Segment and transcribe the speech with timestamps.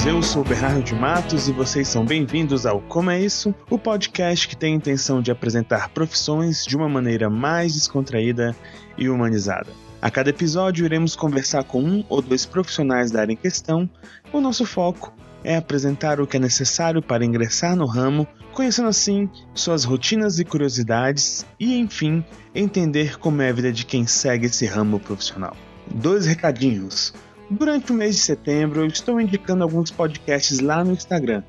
[0.00, 4.48] Eu sou Bernardo de Matos e vocês são bem-vindos ao Como é Isso, o podcast
[4.48, 8.56] que tem a intenção de apresentar profissões de uma maneira mais descontraída
[8.96, 9.70] e humanizada.
[10.00, 13.88] A cada episódio iremos conversar com um ou dois profissionais da área em questão.
[14.32, 15.12] O nosso foco
[15.44, 20.44] é apresentar o que é necessário para ingressar no ramo, conhecendo assim suas rotinas e
[20.44, 22.24] curiosidades e, enfim,
[22.54, 25.54] entender como é a vida de quem segue esse ramo profissional.
[25.86, 27.12] Dois recadinhos.
[27.52, 31.42] Durante o mês de setembro, eu estou indicando alguns podcasts lá no Instagram,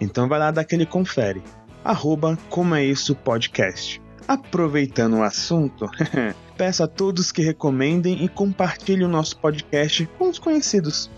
[0.00, 1.42] então vai lá dar aquele confere.
[1.84, 4.00] Arroba Como é Isso Podcast.
[4.26, 5.86] Aproveitando o assunto,
[6.56, 11.10] peço a todos que recomendem e compartilhem o nosso podcast com os conhecidos.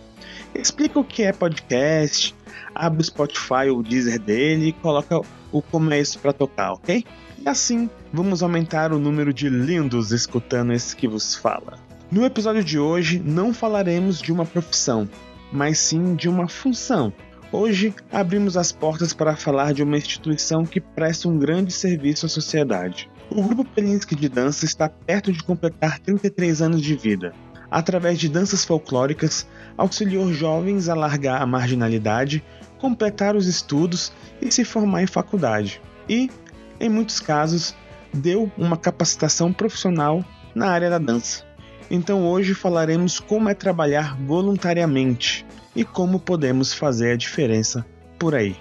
[0.53, 2.35] Explica o que é podcast,
[2.75, 5.21] abre o Spotify ou o Deezer dele e coloca
[5.53, 7.05] o Como é Isso para tocar, ok?
[7.39, 11.92] E assim, vamos aumentar o número de lindos escutando esse que vos fala.
[12.13, 15.09] No episódio de hoje, não falaremos de uma profissão,
[15.51, 17.11] mas sim de uma função.
[17.51, 22.29] Hoje, abrimos as portas para falar de uma instituição que presta um grande serviço à
[22.29, 23.09] sociedade.
[23.31, 27.33] O Grupo Pelinski de Dança está perto de completar 33 anos de vida.
[27.71, 32.45] Através de danças folclóricas, auxiliou jovens a largar a marginalidade,
[32.79, 35.81] completar os estudos e se formar em faculdade.
[36.07, 36.31] E,
[36.79, 37.75] em muitos casos,
[38.13, 40.23] deu uma capacitação profissional
[40.55, 41.51] na área da dança.
[41.95, 45.45] Então hoje falaremos como é trabalhar voluntariamente
[45.77, 47.85] e como podemos fazer a diferença
[48.19, 48.57] por aí.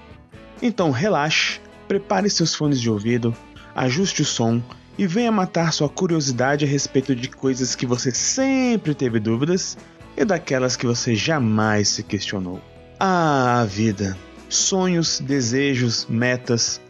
[0.61, 3.33] Então relaxe, prepare seus fones de ouvido,
[3.73, 4.61] ajuste o som
[4.97, 9.77] e venha matar sua curiosidade a respeito de coisas que você sempre teve dúvidas
[10.17, 12.59] e daquelas que você jamais se questionou.
[12.99, 14.17] Ah, vida!
[14.49, 16.81] Sonhos, desejos, metas.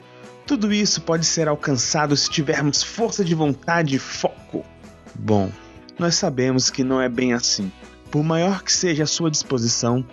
[0.47, 4.65] Tudo isso pode ser alcançado se tivermos força de vontade e foco.
[5.13, 5.51] Bom,
[6.01, 7.71] nós sabemos que não é bem assim.
[8.09, 10.03] Por maior que seja a sua disposição,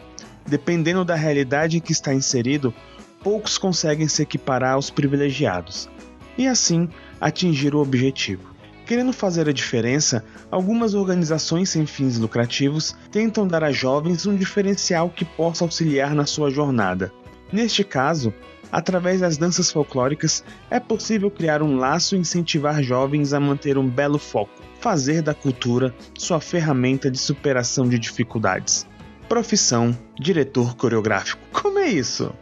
[0.47, 2.75] dependendo da realidade em que está inserido,
[3.23, 5.89] poucos conseguem se equiparar aos privilegiados
[6.37, 8.55] e assim atingir o objetivo.
[8.85, 15.09] Querendo fazer a diferença, algumas organizações sem fins lucrativos tentam dar a jovens um diferencial
[15.09, 17.11] que possa auxiliar na sua jornada.
[17.51, 18.33] Neste caso,
[18.71, 23.89] através das danças folclóricas, é possível criar um laço e incentivar jovens a manter um
[23.89, 28.87] belo foco fazer da cultura sua ferramenta de superação de dificuldades.
[29.29, 31.41] Profissão: diretor coreográfico.
[31.53, 32.33] Como é isso?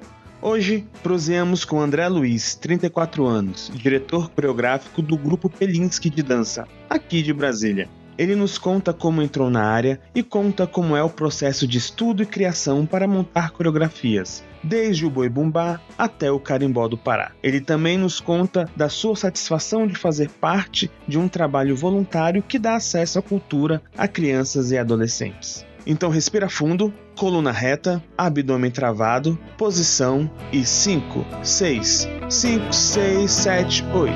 [0.40, 7.22] Hoje, proseamos com André Luiz, 34 anos, diretor coreográfico do grupo Pelinski de dança, aqui
[7.22, 7.88] de Brasília.
[8.18, 12.22] Ele nos conta como entrou na área e conta como é o processo de estudo
[12.22, 17.32] e criação para montar coreografias, desde o boi bumbá até o carimbó do Pará.
[17.42, 22.58] Ele também nos conta da sua satisfação de fazer parte de um trabalho voluntário que
[22.58, 25.64] dá acesso à cultura a crianças e adolescentes.
[25.86, 34.12] Então respira fundo, coluna reta, abdômen travado, posição e 5, 6, 5, 6, 7, 8.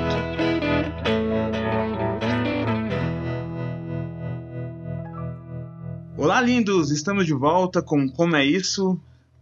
[6.17, 6.91] Olá, lindos!
[6.91, 8.99] Estamos de volta com Como é Isso?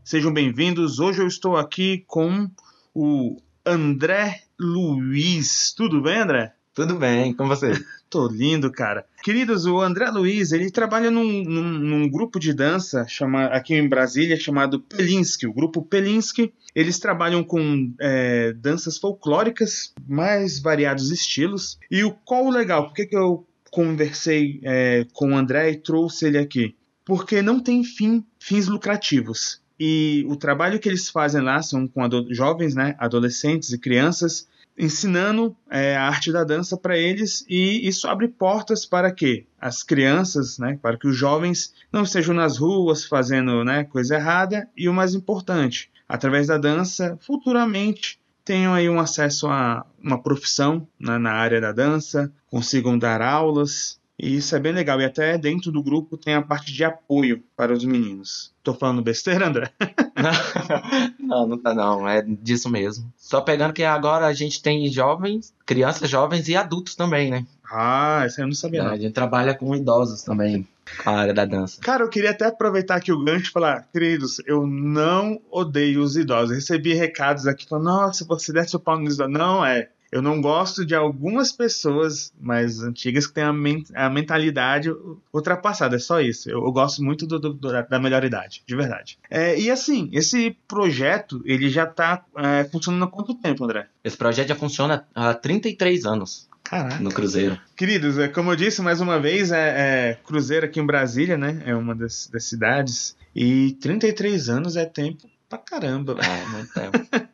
[0.09, 0.99] Sejam bem-vindos.
[0.99, 2.49] Hoje eu estou aqui com
[2.95, 5.71] o André Luiz.
[5.71, 6.51] Tudo bem, André?
[6.73, 7.73] Tudo bem, com você?
[8.09, 9.05] Tô lindo, cara.
[9.21, 13.87] Queridos, o André Luiz, ele trabalha num, num, num, grupo de dança chama, aqui em
[13.87, 16.51] Brasília chamado Pelinski, o grupo Pelinski.
[16.73, 21.77] Eles trabalham com é, danças folclóricas, mais variados estilos.
[21.91, 22.87] E o qual o legal?
[22.87, 26.75] Por que, que eu conversei é, com o André e trouxe ele aqui?
[27.05, 29.61] Porque não tem fim, fins lucrativos.
[29.79, 32.01] E o trabalho que eles fazem lá são com
[32.31, 34.47] jovens, né, adolescentes e crianças,
[34.77, 37.45] ensinando é, a arte da dança para eles.
[37.47, 42.33] E isso abre portas para que as crianças, né, para que os jovens não estejam
[42.33, 44.67] nas ruas fazendo né, coisa errada.
[44.75, 50.87] E o mais importante, através da dança, futuramente tenham aí um acesso a uma profissão
[50.99, 54.99] né, na área da dança, consigam dar aulas e isso é bem legal.
[54.99, 58.53] E até dentro do grupo tem a parte de apoio para os meninos.
[58.61, 59.71] Tô falando besteira, André?
[61.17, 62.07] não, não tá não.
[62.07, 63.11] É disso mesmo.
[63.17, 67.45] Só pegando que agora a gente tem jovens, crianças jovens e adultos também, né?
[67.71, 68.83] Ah, isso eu não sabia.
[68.83, 68.91] Não.
[68.91, 70.67] A gente trabalha com idosos também,
[71.05, 71.79] a área da dança.
[71.79, 76.17] Cara, eu queria até aproveitar aqui o gancho e falar, queridos, eu não odeio os
[76.17, 76.49] idosos.
[76.49, 79.33] Eu recebi recados aqui falando, nossa, você desce o pau nos idosos.
[79.33, 79.89] Não, é.
[80.11, 84.89] Eu não gosto de algumas pessoas mais antigas que têm a, men a mentalidade
[85.33, 86.49] ultrapassada, é só isso.
[86.49, 89.19] Eu, eu gosto muito do, do, da melhor idade, de verdade.
[89.29, 93.87] É, e assim, esse projeto, ele já está é, funcionando há quanto tempo, André?
[94.03, 96.49] Esse projeto já funciona há 33 anos.
[96.63, 96.99] Caraca.
[96.99, 97.59] no Cruzeiro.
[97.75, 101.63] Queridos, é, como eu disse mais uma vez, é, é Cruzeiro aqui em Brasília, né?
[101.65, 103.15] É uma das, das cidades.
[103.35, 106.15] E 33 anos é tempo pra caramba.
[106.21, 106.97] É, muito tempo.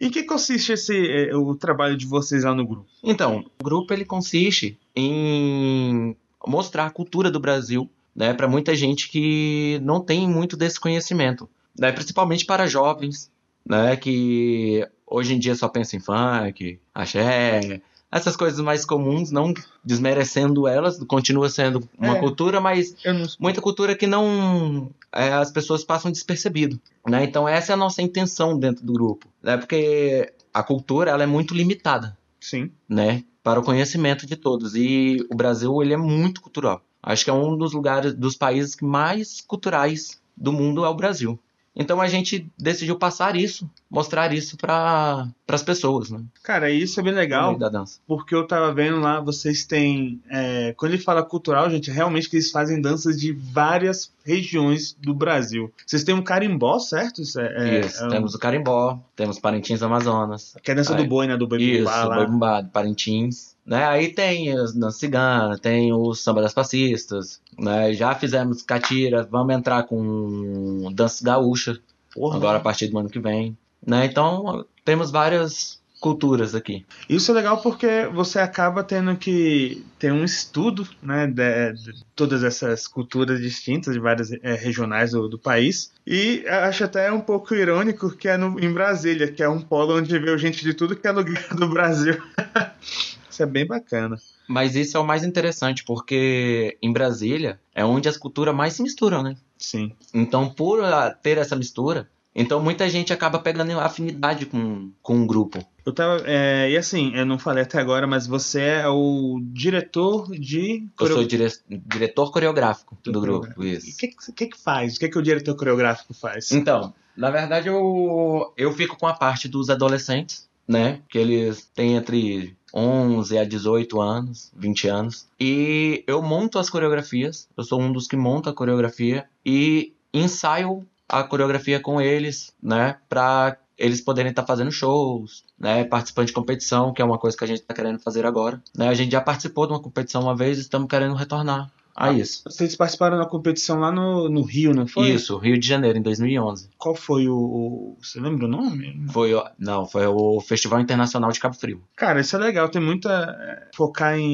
[0.00, 2.86] Em que consiste esse, é, o trabalho de vocês lá no grupo?
[3.02, 6.14] Então, o grupo ele consiste em
[6.46, 11.48] mostrar a cultura do Brasil, né, para muita gente que não tem muito desse conhecimento,
[11.78, 13.30] né, principalmente para jovens,
[13.64, 17.80] né, que hoje em dia só pensa em funk, axé,
[18.14, 19.52] essas coisas mais comuns, não
[19.84, 22.20] desmerecendo elas, continua sendo uma É.
[22.20, 22.94] cultura, mas
[23.40, 27.24] muita cultura que não é, as pessoas passam despercebido, né?
[27.24, 29.56] Então essa é a nossa intenção dentro do grupo, né?
[29.56, 32.70] Porque a cultura ela é muito limitada, Sim.
[32.88, 33.24] né?
[33.42, 36.80] Para o conhecimento de todos e o Brasil ele é muito cultural.
[37.02, 41.38] Acho que é um dos lugares, dos países mais culturais do mundo é o Brasil.
[41.76, 46.20] Então a gente decidiu passar isso, mostrar isso para as pessoas, né?
[46.42, 47.98] Cara, isso é bem legal, da dança.
[48.06, 50.20] porque eu tava vendo lá, vocês têm.
[50.30, 54.96] é, quando ele fala cultural, gente, é realmente que eles fazem danças de várias regiões
[55.00, 55.72] do Brasil.
[55.84, 57.20] Vocês têm um carimbó, certo?
[57.22, 58.02] Isso é, é- isso.
[58.02, 61.08] é um- Temos o carimbó, temos Parintins Amazonas, que é a dança do Aí.
[61.08, 61.36] boi, né?
[61.36, 62.16] Do boi Isso, bumbá lá.
[62.16, 63.53] Boi Bumbado, Parintins.
[63.66, 63.84] Né?
[63.86, 67.92] Aí tem as dança cigana, tem o samba das passistas, né?
[67.94, 71.78] Já fizemos catira, vamos entrar com dança gaúcha,
[72.12, 73.56] Porra, agora a partir do ano que vem.
[73.86, 74.04] Né?
[74.06, 76.84] Então, temos várias culturas aqui.
[77.08, 82.44] Isso é legal porque você acaba tendo que ter um estudo né, de, de todas
[82.44, 85.90] essas culturas distintas de várias eh, regionais do, do país.
[86.06, 89.96] E acho até um pouco irônico que é no- em Brasília, que é um polo
[89.96, 92.20] onde veio gente de tudo que é lugar do Brasil.
[93.34, 94.16] Isso é bem bacana.
[94.48, 98.82] Mas isso é o mais interessante, porque em Brasília é onde as culturas mais se
[98.82, 99.36] misturam, né?
[99.58, 99.92] Sim.
[100.12, 105.26] Então, por ah, ter essa mistura, então muita gente acaba pegando afinidade com, com um
[105.26, 105.66] grupo.
[105.84, 106.22] Eu tava.
[106.26, 110.86] é, e assim, eu não falei até agora, mas você é o diretor de.
[111.00, 113.48] Eu sou dire- diretor coreográfico do Do grupo.
[113.58, 113.96] E O Isso.
[113.98, 114.96] que, que, que que faz?
[114.96, 116.52] O que, que o diretor coreográfico faz?
[116.52, 121.00] Então, na verdade, eu, eu fico com a parte dos adolescentes, né?
[121.08, 125.28] Que eles têm entre 11 a 18 anos, 20 anos.
[125.38, 127.48] E eu monto as coreografias.
[127.56, 132.96] Eu sou um dos que monta a coreografia e ensaio a coreografia com eles, né?
[133.08, 135.84] Pra eles poderem estar fazendo shows, né?
[135.84, 138.62] Participando de competição, que é uma coisa que a gente está querendo fazer agora.
[138.76, 138.88] Né?
[138.88, 142.42] A gente já participou de uma competição uma vez e estamos querendo retornar Ah, isso.
[142.44, 145.10] Vocês participaram da competição lá no, no Rio, não foi?
[145.10, 146.68] Isso, Rio de Janeiro, em 2011.
[146.76, 149.06] Qual foi o, o- Você lembra o nome?
[149.12, 151.82] Foi, o- não, foi o Festival Internacional de Cabo Frio.
[151.96, 152.68] Cara, isso é legal.
[152.68, 153.10] Tem muita.
[153.38, 154.24] é, Focar em,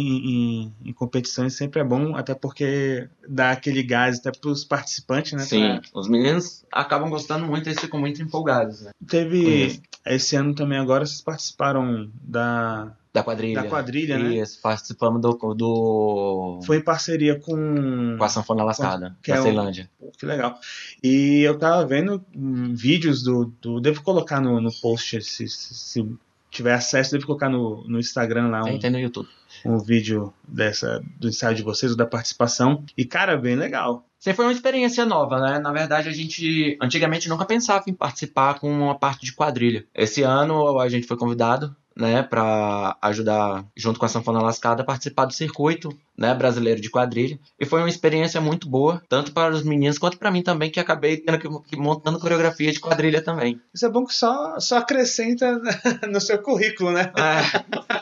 [0.64, 5.40] em, em competições sempre é bom, até porque dá aquele gás até pros participantes, né?
[5.40, 8.90] Sim, os meninos acabam gostando muito e ficam muito empolgados, né?
[8.98, 9.82] Pra- Teve.
[10.06, 12.92] Esse ano também agora vocês participaram da.
[13.12, 13.62] Da quadrilha.
[13.62, 14.36] Da quadrilha, né?
[14.36, 16.60] Isso, participamos do, do...
[16.64, 18.16] Foi em parceria com.
[18.16, 19.90] com a Sanfona Lascada, Que da é Ceilândia.
[19.98, 20.56] Pô, que legal.
[21.02, 23.80] E eu tava vendo hum, vídeos do, do.
[23.80, 26.18] Devo colocar no, no post se, se, se
[26.50, 29.28] tiver acesso, devo colocar no, no Instagram lá um, Tem, tem no YouTube.
[29.64, 32.84] um vídeo dessa, do ensaio de vocês, ou da participação.
[32.96, 34.04] E, cara, bem legal.
[34.18, 35.58] Sempre foi uma experiência nova, né?
[35.58, 39.86] Na verdade, a gente antigamente nunca pensava em participar com uma parte de quadrilha.
[39.94, 44.86] Esse ano a gente foi convidado, né, para ajudar junto com a Sanfona Lascada a
[44.86, 47.38] participar do circuito, né, brasileiro de quadrilha.
[47.58, 50.80] E foi uma experiência muito boa, tanto para os meninos quanto para mim também, que
[50.80, 53.60] acabei tendo que montando coreografia de quadrilha também.
[53.74, 55.60] Isso é bom que só, só acrescenta
[56.10, 57.12] no seu currículo, né?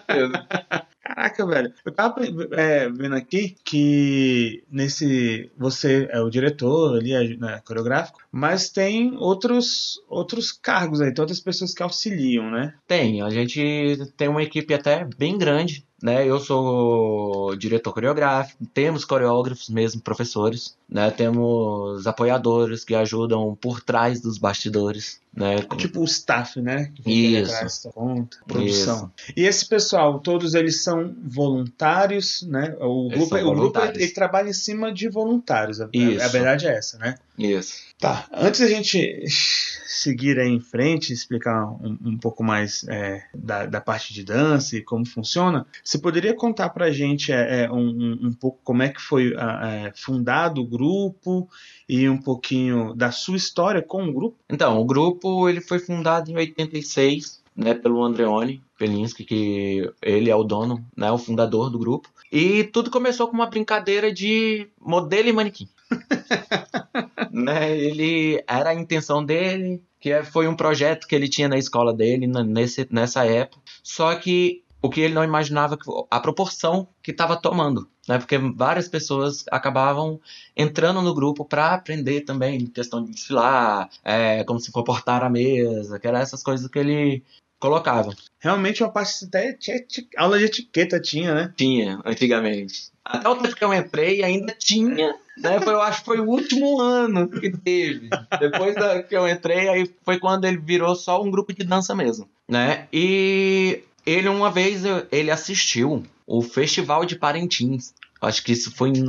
[0.08, 0.88] É.
[1.08, 1.72] Caraca, velho.
[1.86, 2.20] Eu tava
[2.52, 5.50] é, vendo aqui que nesse.
[5.56, 11.22] Você é o diretor ali, é, né, coreográfico, mas tem outros, outros cargos aí, tem
[11.22, 12.74] outras pessoas que auxiliam, né?
[12.86, 16.26] Tem, a gente tem uma equipe até bem grande, né?
[16.26, 21.10] Eu sou diretor coreográfico, temos coreógrafos mesmo, professores, né?
[21.10, 25.56] Temos apoiadores que ajudam por trás dos bastidores, né?
[25.56, 26.92] É tipo o staff, né?
[27.04, 27.52] Isso.
[27.52, 29.10] atrás conta, produção.
[29.36, 32.76] E esse pessoal, todos eles são voluntários, né?
[32.80, 34.02] O Eles grupo, são o grupo voluntários.
[34.02, 35.80] ele trabalha em cima de voluntários.
[35.80, 36.24] A, a- Isso.
[36.24, 37.14] a verdade é essa, né?
[37.38, 37.86] Isso.
[38.00, 39.24] Tá, antes da gente
[39.86, 44.76] seguir aí em frente, explicar um, um pouco mais é, da, da parte de dança
[44.76, 48.88] e como funciona, você poderia contar pra gente é, é, um, um- pouco como é
[48.88, 51.48] que foi é, fundado o grupo
[51.88, 54.36] e um pouquinho da sua história com o grupo?
[54.50, 60.34] Então, o grupo ele foi fundado em 86, né, pelo Andreoni Pelinski, que ele é
[60.36, 62.08] o dono, né, o fundador do grupo.
[62.32, 65.68] E tudo começou com uma brincadeira de modelo e manequim.
[67.38, 71.58] né, ele era a intenção dele, que é- foi um projeto que ele tinha na
[71.58, 73.62] escola dele nesse, nessa época.
[73.82, 75.76] Só que o que ele não imaginava,
[76.10, 78.18] a proporção que estava tomando, né?
[78.18, 80.20] Porque várias pessoas acabavam
[80.56, 85.98] entrando no grupo para aprender também questão de desfilar, é, como se comportar à mesa,
[85.98, 87.24] que eram essas coisas que ele
[87.58, 88.14] colocava.
[88.38, 89.84] Realmente uma parte até tinha
[90.16, 91.52] aula de etiqueta tinha, né?
[91.56, 92.92] Tinha, antigamente.
[93.08, 95.60] Até o tempo que eu entrei ainda tinha, né?
[95.60, 98.08] Foi, eu acho que foi o último ano que teve.
[98.38, 101.94] Depois da, que eu entrei, aí foi quando ele virou só um grupo de dança
[101.94, 102.86] mesmo, né?
[102.92, 107.94] E ele uma vez, ele assistiu o Festival de Parintins.
[108.20, 109.02] Acho que isso foi em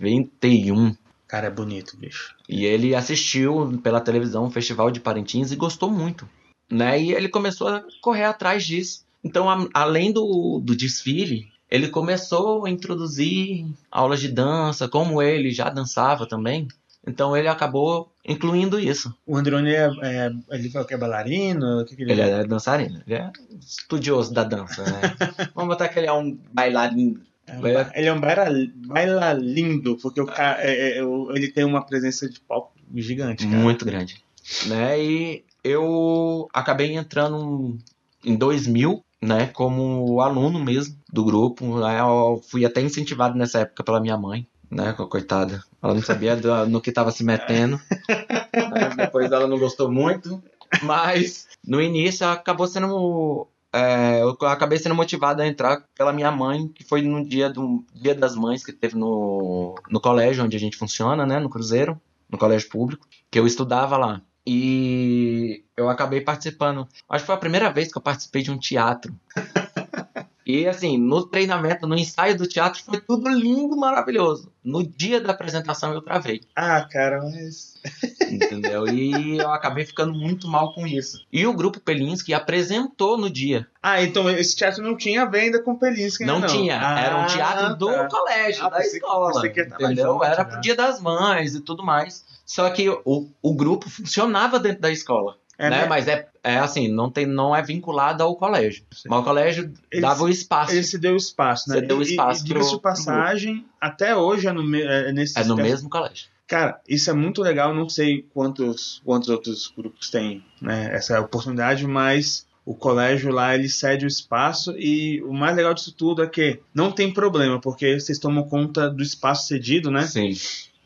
[0.00, 0.94] 91.
[1.26, 2.34] Cara, é bonito, bicho.
[2.48, 6.26] E ele assistiu pela televisão o Festival de Parintins e gostou muito,
[6.70, 7.00] né?
[7.00, 9.04] E ele começou a correr atrás disso.
[9.22, 15.50] Então, a- além do, do desfile, ele começou a introduzir aulas de dança, como ele
[15.50, 16.68] já dançava também.
[17.06, 19.14] Então, ele acabou incluindo isso.
[19.26, 21.84] O Androne é, é, ele fala que é bailarino?
[21.86, 25.00] Que que ele, Ele é dançarino, ele é estudioso da dança, né?
[25.54, 27.20] Vamos botar que ele é um bailarino.
[27.46, 28.46] É ba- Ele é um baila,
[28.86, 31.02] baila lindo, porque o cara, é- é-
[31.34, 33.56] ele tem uma presença de palco gigante, cara.
[33.58, 34.22] Muito grande.
[34.66, 35.02] Né?
[35.02, 37.78] E eu acabei entrando
[38.22, 39.46] em 2000, né?
[39.48, 41.78] Como aluno mesmo do grupo.
[41.80, 42.00] Né?
[42.00, 44.92] Eu fui até incentivado nessa época pela minha mãe, né?
[44.92, 45.62] co- Coitada.
[45.82, 47.80] Ela não sabia do- no que estava se metendo.
[48.08, 50.42] Né, Depois ela não gostou muito.
[50.82, 53.46] Mas no início acabou sendo.
[53.72, 57.84] é, eu acabei sendo motivado a entrar pela minha mãe, que foi no dia do
[57.94, 61.38] Dia das Mães que teve no, no colégio onde a gente funciona, né?
[61.38, 61.98] No Cruzeiro,
[62.30, 64.20] no colégio público, que eu estudava lá.
[64.50, 66.88] E eu acabei participando.
[67.08, 69.14] Acho que foi a primeira vez que eu participei de um teatro.
[70.50, 74.50] E assim, no treinamento, no ensaio do teatro, foi tudo lindo, maravilhoso.
[74.64, 76.40] No dia da apresentação eu travei.
[76.56, 77.74] Ah, cara, mas.
[78.32, 78.88] Entendeu?
[78.88, 81.18] E eu acabei ficando muito mal com isso.
[81.30, 83.66] E o grupo Pelinski apresentou no dia.
[83.82, 86.80] Ah, então esse teatro não tinha venda com Pelinski, Não, não tinha.
[86.80, 88.08] Ah, Era um teatro do tá.
[88.08, 89.50] colégio, Ah, da escola.
[89.50, 90.12] que tava entendeu?
[90.14, 90.50] junto, Era né?
[90.50, 92.24] pro Dia das Mães e tudo mais.
[92.48, 95.36] Só que o, o grupo funcionava dentro da escola.
[95.58, 95.82] É, né?
[95.82, 95.86] né?
[95.86, 98.84] Mas é, é assim, não, tem, não é vinculado ao colégio.
[99.06, 100.72] Mas o colégio Ele- dava o espaço.
[100.72, 101.76] Ele se deu espaço, né?
[101.76, 105.12] Você deu E- espaço E, diga-se pro- de passagem, até hoje é, no, me- é
[105.12, 106.26] nesse É no mesmo colégio.
[106.46, 107.74] Cara, isso é muito legal.
[107.74, 113.68] Não sei quantos, quantos outros grupos têm né, essa oportunidade, mas o colégio lá ele
[113.68, 117.98] cede o espaço e o mais legal disso tudo é que não tem problema, porque
[117.98, 120.06] vocês tomam conta do espaço cedido, né?
[120.06, 120.32] Sim.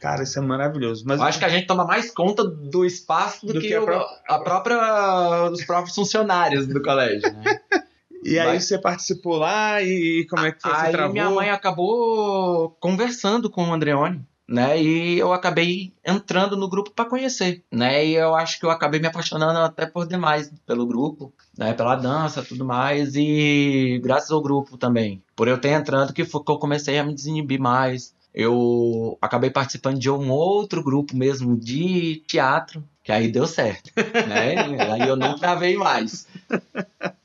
[0.02, 1.04] Cara, isso é maravilhoso.
[1.06, 3.74] Mas Eu acho que a gente toma mais conta do espaço do, Do que, que
[3.74, 5.50] a o- pró- a própria.
[5.50, 7.44] os próprios funcionários do colégio, né?
[8.24, 8.60] E aí Vai.
[8.60, 10.70] você participou lá e, como é que foi?
[10.72, 11.12] Aí travou?
[11.12, 14.80] minha mãe acabou conversando com o Andreone, né?
[14.80, 18.06] E eu acabei entrando no grupo para conhecer, né?
[18.06, 21.72] E eu acho que eu acabei me apaixonando até por demais pelo grupo, né?
[21.74, 26.44] Pela dança, tudo mais e graças ao grupo também, por eu ter entrado que foi
[26.44, 28.14] que eu comecei a me desinibir mais.
[28.34, 34.54] Eu acabei participando de um outro grupo mesmo de teatro, que aí deu certo, né?
[34.92, 36.26] aí eu não travei mais.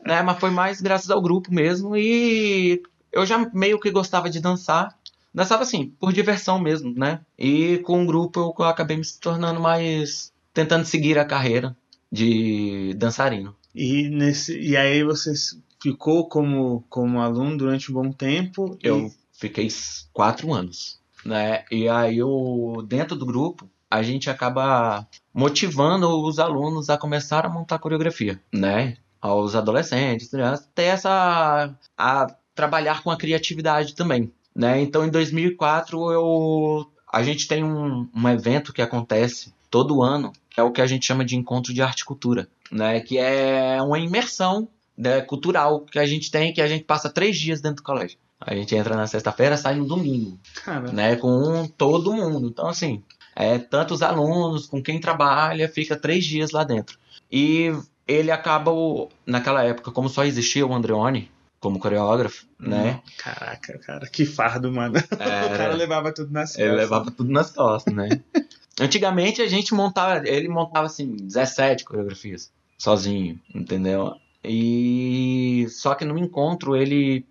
[0.06, 0.22] Né?
[0.22, 4.98] Mas foi mais graças ao grupo mesmo e eu já meio que gostava de dançar.
[5.34, 7.20] Dançava assim, por diversão mesmo, né?
[7.38, 10.32] E com o grupo eu acabei me tornando mais.
[10.54, 11.76] tentando seguir a carreira
[12.12, 13.56] de dançarino.
[13.76, 15.32] E, nesse, e aí você
[15.80, 18.78] ficou como, como aluno durante um bom tempo.
[18.84, 19.68] e- Eu fiquei
[20.12, 21.64] quatro anos, né?
[21.72, 27.50] E aí eu, dentro do grupo, a gente acaba motivando os alunos a começar a
[27.50, 28.98] montar coreografia, né?
[29.22, 30.30] Aos adolescentes,
[30.76, 34.82] ter essa a trabalhar com a criatividade também, né?
[34.82, 40.60] Então em 2004 eu a gente tem um, um evento que acontece todo ano, que
[40.60, 43.00] é o que a gente chama de encontro de arte e cultura, né?
[43.00, 44.68] Que é uma imersão
[44.98, 48.18] né, cultural que a gente tem, que a gente passa três dias dentro do colégio.
[48.50, 51.16] A gente entra na sexta-feira, sai no domingo, Cara, né?
[51.18, 52.48] Com todo mundo.
[52.48, 53.04] Então, assim,
[53.36, 56.98] é, tanto os alunos, com quem trabalha, fica três dias lá dentro.
[57.30, 57.72] E
[58.08, 63.02] ele acaba, o- naquela época, como só existia o Andreoni como coreógrafo, né?
[63.18, 64.94] Caraca, cara, que fardo, mano.
[65.12, 66.78] O cara Era, levava tudo nas ele costas.
[66.90, 68.08] levava tudo nas costas, né?
[68.80, 74.14] Antigamente a gente montava, ele montava assim, 17 coreografias, sozinho, entendeu?
[74.44, 77.26] E só que no encontro ele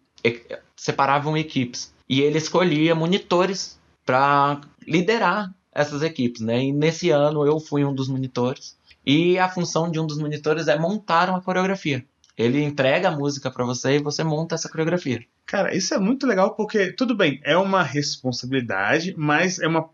[0.76, 6.64] separavam equipes e ele escolhia monitores para liderar essas equipes, né?
[6.64, 10.68] E nesse ano eu fui um dos monitores e a função de um dos monitores
[10.68, 12.04] é montar uma coreografia.
[12.36, 15.24] Ele entrega a música para você e você monta essa coreografia.
[15.46, 19.88] Cara, isso é muito legal porque, tudo bem, é uma responsabilidade, mas é uma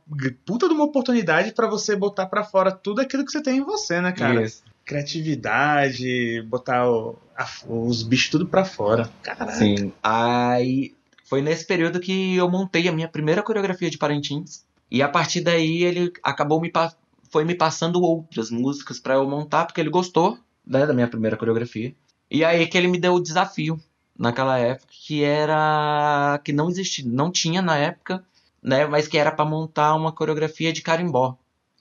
[0.45, 3.65] puta de uma oportunidade pra você botar pra fora tudo aquilo que você tem em
[3.65, 4.43] você, né, cara?
[4.43, 4.65] Isso.
[4.85, 9.11] Criatividade, botar o- a- os bichos tudo pra fora.
[9.23, 9.53] Caraca.
[9.53, 9.93] Sim.
[10.03, 14.65] Aí foi nesse período que eu montei a minha primeira coreografia de Parintins.
[14.91, 16.71] E a partir daí ele acabou me
[17.31, 21.37] foi me passando outras músicas pra eu montar, porque ele gostou né, da minha primeira
[21.37, 21.95] coreografia.
[22.31, 23.81] E aí que ele me deu o desafio
[24.19, 28.23] naquela época, que era que não existia, não tinha na época,
[28.63, 31.37] né, mas que era pra montar uma coreografia de carimbó.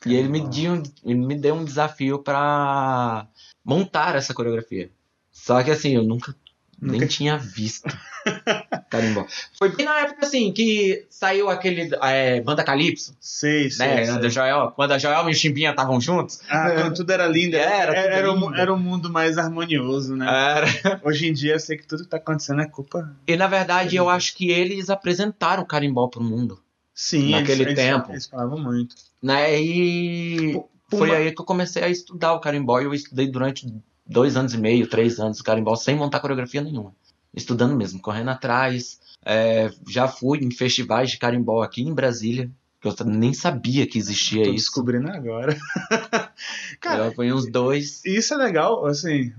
[0.06, 3.28] E ele me deu, um- ele me deu um desafio pra
[3.64, 4.90] montar essa coreografia.
[5.32, 6.36] Só que assim, eu nunca,
[6.82, 7.88] nem Nunca- tinha visto
[8.90, 9.26] carimbó.
[9.58, 13.88] Foi bem na época assim que saiu aquele é, Banda Calypso, Sei, sei.
[13.88, 14.06] né?
[14.20, 14.30] sei.
[14.30, 16.42] Joel, quando a Joel e o Chimbinha estavam juntos.
[16.50, 17.56] Ah, quando tudo era lindo.
[17.56, 18.56] Era, era, tudo era, um, lindo.
[18.56, 20.26] era um mundo mais harmonioso, né?
[20.28, 20.68] Era.
[21.06, 23.16] Hoje em dia eu sei que tudo que tá acontecendo é culpa.
[23.28, 26.60] E na verdade eu acho que eles apresentaram o carimbó pro mundo.
[27.02, 28.12] Sim, Naquele eles, tempo.
[28.12, 28.96] Eles, falavam muito.
[29.24, 29.60] Né?
[29.60, 32.80] E Por- por foi aí que eu comecei a estudar o carimbó.
[32.80, 33.74] E eu estudei durante
[34.06, 36.94] dois anos e meio, três anos o carimbó, sem montar coreografia nenhuma.
[37.34, 39.00] Estudando mesmo, correndo atrás.
[39.26, 43.98] É, já fui em festivais de carimbó aqui em Brasília, que eu nem sabia que
[43.98, 44.66] existia Tô isso.
[44.66, 45.58] descobrindo agora.
[46.80, 48.06] Cara, eu fui uns dois.
[48.06, 49.34] isso é legal, assim,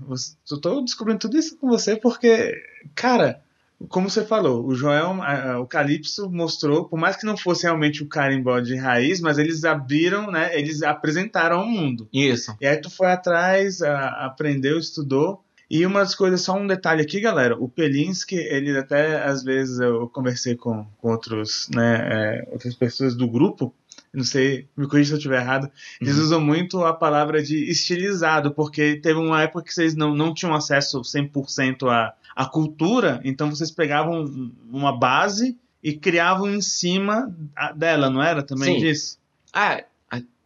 [0.51, 2.53] eu tô descobrindo tudo isso com você porque,
[2.93, 3.41] cara,
[3.89, 7.63] como você falou, o Joel, a- a- o Calypso mostrou, por mais que não fosse
[7.63, 12.07] realmente o carimbó de raiz, mas eles abriram, né, eles apresentaram ao mundo.
[12.13, 12.55] Isso.
[12.61, 15.43] E aí tu foi atrás, a- aprendeu, estudou.
[15.69, 19.79] E uma das coisas, só um detalhe aqui, galera, o Pelinski, ele até, às vezes,
[19.79, 23.73] eu conversei com, com outros, né, é, outras pessoas do grupo,
[24.13, 26.23] não sei, me corrija se eu estiver errado, eles Uhum.
[26.23, 30.53] usam muito a palavra de estilizado, porque teve uma época que vocês não, não tinham
[30.53, 37.71] acesso 100% à, à cultura, então vocês pegavam uma base e criavam em cima a-
[37.71, 38.79] dela, não era também Sim.
[38.79, 39.17] disso?
[39.51, 39.83] Ah,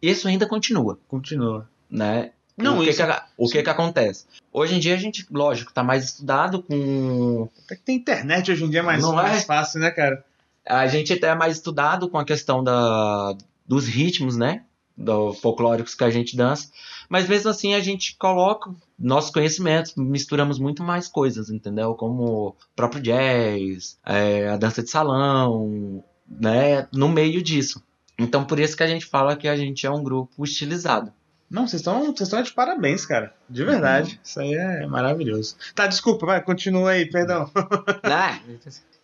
[0.02, 1.68] isso ainda continua, Continua.
[1.90, 2.30] né?
[2.56, 4.26] Não, o que isso- que, o que que acontece?
[4.52, 8.64] Hoje em dia a gente, lógico, tá mais estudado com Até que tem internet hoje
[8.64, 9.46] em dia é mais, Não mais é?
[9.46, 10.24] fácil, né, cara?
[10.66, 13.34] a gente até é mais estudado com a questão da,
[13.66, 14.64] dos ritmos, né?
[15.00, 16.70] Do folclóricos que a gente dança.
[17.08, 21.94] Mas mesmo assim a gente coloca nossos conhecimentos, misturamos muito mais coisas, entendeu?
[21.94, 26.88] Como o próprio jazz, é, a dança de salão, né?
[26.92, 27.80] No meio disso.
[28.18, 31.12] Então por isso que a gente fala que a gente é um grupo estilizado.
[31.48, 33.32] Não, vocês estão vocês estão de parabéns, cara.
[33.48, 34.20] De verdade.
[34.22, 35.56] Isso aí é maravilhoso.
[35.74, 37.50] Tá, desculpa, vai, continua aí, perdão.
[38.04, 38.42] né?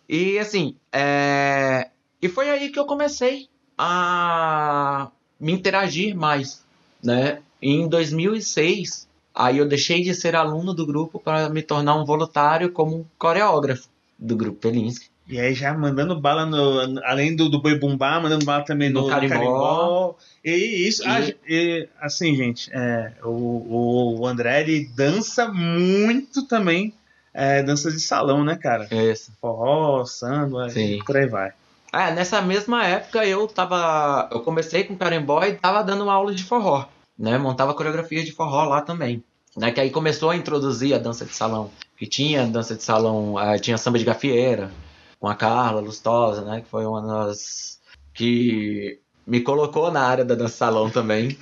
[0.07, 1.89] E assim, é...
[2.21, 6.63] e foi aí que eu comecei a me interagir mais,
[7.03, 7.39] né?
[7.61, 12.71] Em 2006, aí eu deixei de ser aluno do grupo para me tornar um voluntário
[12.71, 15.07] como coreógrafo do grupo Pelinski.
[15.27, 16.99] E aí já mandando bala no.
[17.03, 19.33] Além do, do boi bumbá, mandando bala também no, No carimbó.
[19.35, 20.15] carimbó.
[20.43, 26.93] E isso, E- ah, e, assim, gente, é, o, o André ele dança muito também.
[27.33, 28.87] É, dança de salão, né, cara?
[29.11, 29.31] Isso.
[29.41, 30.99] Forró, samba, Sim.
[31.05, 31.51] por aí vai.
[31.95, 34.27] É, nessa mesma época eu tava.
[34.29, 36.85] Eu comecei com carimbó e tava dando uma aula de forró.
[37.17, 37.37] Né?
[37.37, 39.23] Montava coreografia de forró lá também.
[39.55, 39.71] Né?
[39.71, 41.71] Que aí começou a introduzir a dança de salão.
[41.95, 44.69] Que tinha dança de salão, ah, tinha samba de gafieira,
[45.17, 46.59] com a Carla Lustosa, né?
[46.59, 47.79] Que foi uma das.
[48.13, 51.37] que me colocou na área da dança de salão também.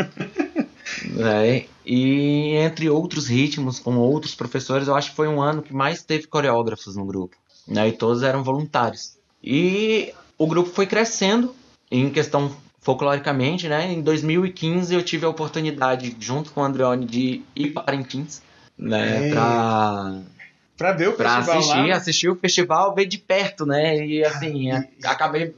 [1.10, 1.66] né?
[1.84, 6.04] E entre outros ritmos, com outros professores, eu acho que foi um ano que mais
[6.04, 7.36] teve coreógrafos no grupo.
[7.68, 7.88] Né?
[7.88, 9.18] E todos eram voluntários.
[9.44, 11.54] E o grupo foi crescendo
[11.92, 13.92] em questão folcloricamente, né?
[13.92, 18.42] Em 2015 eu tive a oportunidade, junto com o Andreoni, de ir para Parintins,
[18.78, 19.30] né?
[19.30, 19.32] É.
[19.32, 20.20] Pra,
[20.76, 21.96] Pra ver o pra festival assistir, lá.
[21.96, 24.06] assistir o festival, ver de perto, né?
[24.06, 24.70] E assim,
[25.04, 25.54] acabei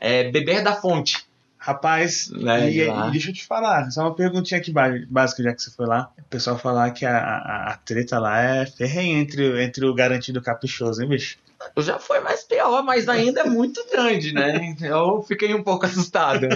[0.00, 1.25] é, beber da fonte.
[1.66, 4.72] Rapaz, Né, e, e deixa eu te falar, só uma perguntinha aqui
[5.10, 6.12] básica, já que você foi lá.
[6.16, 10.38] O pessoal falar que a, a, a treta lá é ferrenha entre, entre o garantido
[10.38, 11.38] e o caprichoso, hein, bicho?
[11.78, 14.76] Já foi mais pior, mas ainda é muito grande, né?
[14.80, 16.46] Eu fiquei um pouco assustado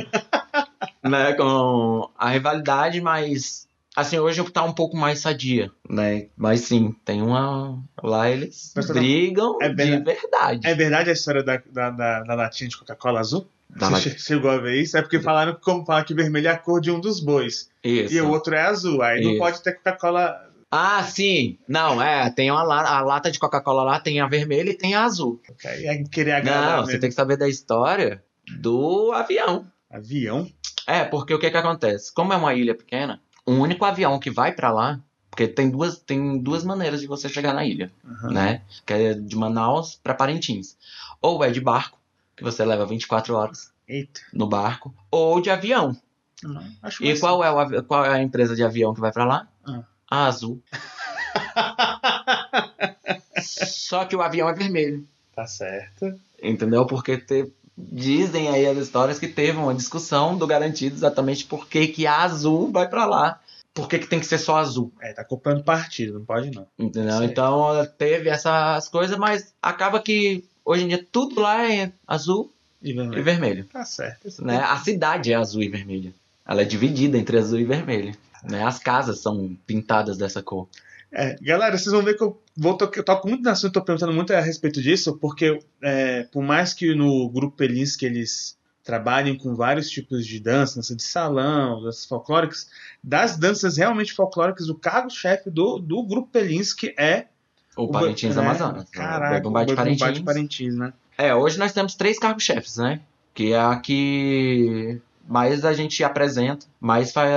[1.03, 6.27] né, com a rivalidade, mas assim, hoje tá um pouco mais sadia, né?
[6.37, 7.83] Mas sim, tem uma.
[8.01, 10.69] Lá eles Mas tá- brigam é de verdade.
[10.69, 13.45] É verdade a história da, da, da, da latinha de Coca-Cola azul?
[13.79, 14.97] Você chegou a ver isso?
[14.97, 17.71] É porque falaram que, como fala que vermelho é a cor de um dos bois.
[17.85, 18.13] Isso.
[18.15, 19.03] E o outro é azul.
[19.03, 19.39] Aí não Isso.
[19.39, 20.49] pode ter Coca-Cola.
[20.71, 21.59] Ah, sim.
[21.69, 24.95] Não, é, tem uma la- a lata de Coca-Cola lá, tem a vermelha e tem
[24.95, 25.41] a azul.
[25.65, 27.01] Aí é querer agradar Não, você mesmo.
[27.01, 28.23] tem que saber da história
[28.59, 29.67] do avião.
[29.91, 30.49] Avião?
[30.87, 32.13] É, porque o que que acontece?
[32.15, 35.99] Como é uma ilha pequena, o único avião que vai pra lá, porque tem duas,
[35.99, 38.33] tem duas maneiras de você chegar na ilha, Aham.
[38.33, 38.63] né?
[38.87, 40.77] Que é de Manaus pra Parintins.
[41.23, 41.99] Ou é de barco,
[42.41, 44.21] que você leva 24 horas Eita.
[44.33, 45.95] no barco, ou de avião.
[46.43, 46.65] Não,
[47.03, 49.47] E qual é, o qual é a empresa de avião que vai pra lá?
[49.63, 49.83] Ah.
[50.11, 50.59] A azul.
[53.43, 55.07] Só que o avião é vermelho.
[55.37, 56.19] Tá certo.
[56.43, 56.87] Entendeu?
[56.87, 61.89] Porque te- dizem aí as histórias que teve uma discussão do garantido exatamente por que,
[61.89, 63.39] que a azul vai pra lá.
[63.75, 64.91] Por que, que tem que ser só azul?
[65.01, 66.67] É, tá comprando partido, não pode não.
[66.79, 67.23] Entendeu?
[67.23, 72.91] Então teve essas coisas, mas acaba que hoje em dia tudo lá é azul E
[72.91, 73.25] e vermelho.
[73.25, 73.65] vermelho.
[73.65, 74.29] Tá certo.
[74.45, 74.57] Né?
[74.59, 76.13] A cidade é azul e vermelha.
[76.47, 78.15] Ela é dividida entre azul e vermelho.
[78.43, 78.65] Né?
[78.65, 80.67] As casas são pintadas dessa cor.
[81.13, 83.83] É, galera, vocês vão ver que eu, vou to eu toco muito no assunto, tô
[83.83, 89.37] perguntando muito a respeito disso, porque é, por mais que no grupo Pelinski eles trabalhem
[89.37, 92.69] com vários tipos de dança, dança de salão, danças folclóricas,
[93.03, 97.27] das danças realmente folclóricas, o cargo-chefe do, do grupo Pelinski é
[97.77, 98.89] O Parintins é, Amazonas.
[98.91, 100.15] Caraca, o de Parintins.
[100.15, 100.93] de Parintins, né?
[101.17, 103.01] É, hoje nós temos três cargos-chefes, né?
[103.35, 107.31] Que é a que mais a gente apresenta, mais faz,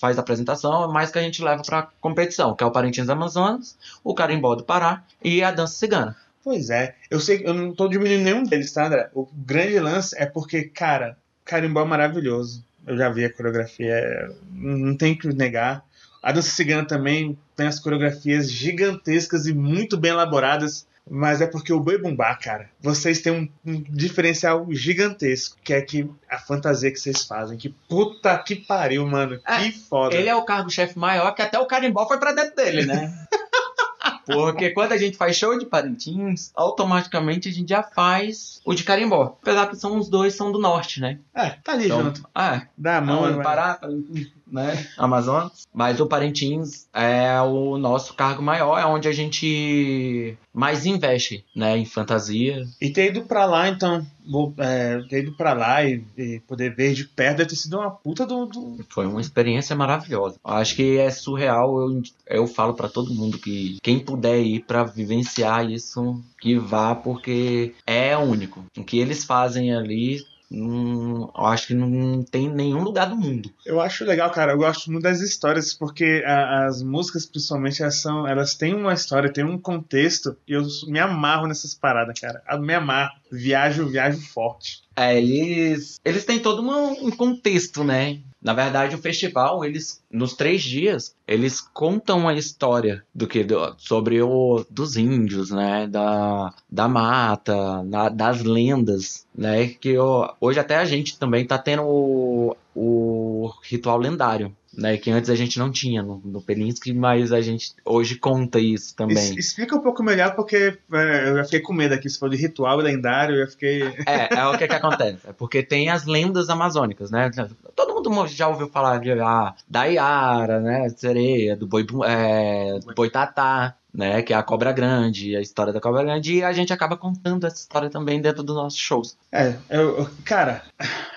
[0.00, 4.14] faz apresentação, mais que a gente leva pra competição, que é o Parintins Amazonas, o
[4.14, 6.16] Carimbó do Pará e a dança cigana.
[6.42, 9.10] Pois é, eu sei, eu não tô diminuindo nenhum deles, tá, André?
[9.14, 12.64] O grande lance é porque, cara, carimbó é maravilhoso.
[12.86, 15.84] Eu já vi a coreografia, é- não tem que negar.
[16.22, 20.86] A dança cigana também tem as coreografias gigantescas e muito bem elaboradas.
[21.12, 25.80] Mas é porque o Boi Bumbá, cara, vocês têm um, um diferencial gigantesco, que é
[25.80, 27.58] que a fantasia que vocês fazem.
[27.58, 29.40] Que puta que pariu, mano.
[29.44, 30.14] É, que foda.
[30.14, 33.12] Ele é o cargo-chefe maior que até o carimbó foi pra dentro dele, né?
[34.26, 38.84] Porque quando a gente faz show de Parintins, automaticamente a gente já faz o de
[38.84, 39.36] carimbó.
[39.42, 41.18] Apesar que são os dois são do norte, né?
[41.34, 42.28] É, tá ali Então, junto.
[42.32, 43.42] ah, Dá a mão.
[43.42, 44.86] Pará, Parintins, né?
[44.98, 45.66] Amazonas.
[45.72, 51.76] Mas o Parintins é o nosso cargo maior, é onde a gente mais investe, né?
[51.78, 52.66] Em fantasia.
[52.80, 56.74] E ter ido pra lá, então, vou, é, ter ido pra lá e, e poder
[56.74, 58.46] ver de perto deve ter sido uma puta do.
[58.46, 60.36] do- Foi uma experiência maravilhosa.
[60.44, 61.78] Acho que é surreal.
[61.80, 66.94] Eu, eu falo pra todo mundo que quem puder ir pra vivenciar isso, que vá,
[66.94, 68.64] porque é único.
[68.76, 73.50] O que eles fazem ali, eu acho que não tem em nenhum lugar do mundo.
[73.64, 74.52] Eu acho legal, cara.
[74.52, 78.92] Eu gosto muito das histórias, porque a- as músicas, principalmente, elas, são, elas têm uma
[78.92, 82.42] história, têm um contexto, e eu me amarro nessas paradas, cara.
[82.50, 83.12] Eu me amarro.
[83.30, 84.82] Viajo, viajo forte.
[84.96, 88.18] É, eles, eles têm todo um contexto, né?
[88.42, 93.74] Na verdade, o festival, eles, nos três dias, eles contam a história do que do-
[93.78, 95.86] sobre o dos índios, né?
[95.86, 99.68] Da, da mata, na- das lendas, né?
[99.68, 99.94] Que
[100.40, 104.96] hoje até a gente também tá tendo o, o ritual lendário, né?
[104.96, 108.96] Que antes a gente não tinha no, no Pelinski, mas a gente hoje conta isso
[108.96, 109.34] também.
[109.38, 112.08] Explica um pouco melhor, porque é, eu já fiquei com medo aqui.
[112.08, 113.82] Se for de ritual lendário, eu já fiquei.
[114.06, 115.18] É, é o que que acontece.
[115.28, 117.30] É porque tem as lendas amazônicas, né?
[117.76, 120.88] Todo mundo já ouviu falar de, ah, da Iara, né?
[120.96, 124.22] Sereia, do boi, é, do boitatá, né?
[124.22, 126.36] Que é a cobra grande, a história da cobra grande.
[126.36, 129.16] E a gente acaba contando essa história também dentro dos nossos shows.
[129.30, 130.62] É, eu- cara,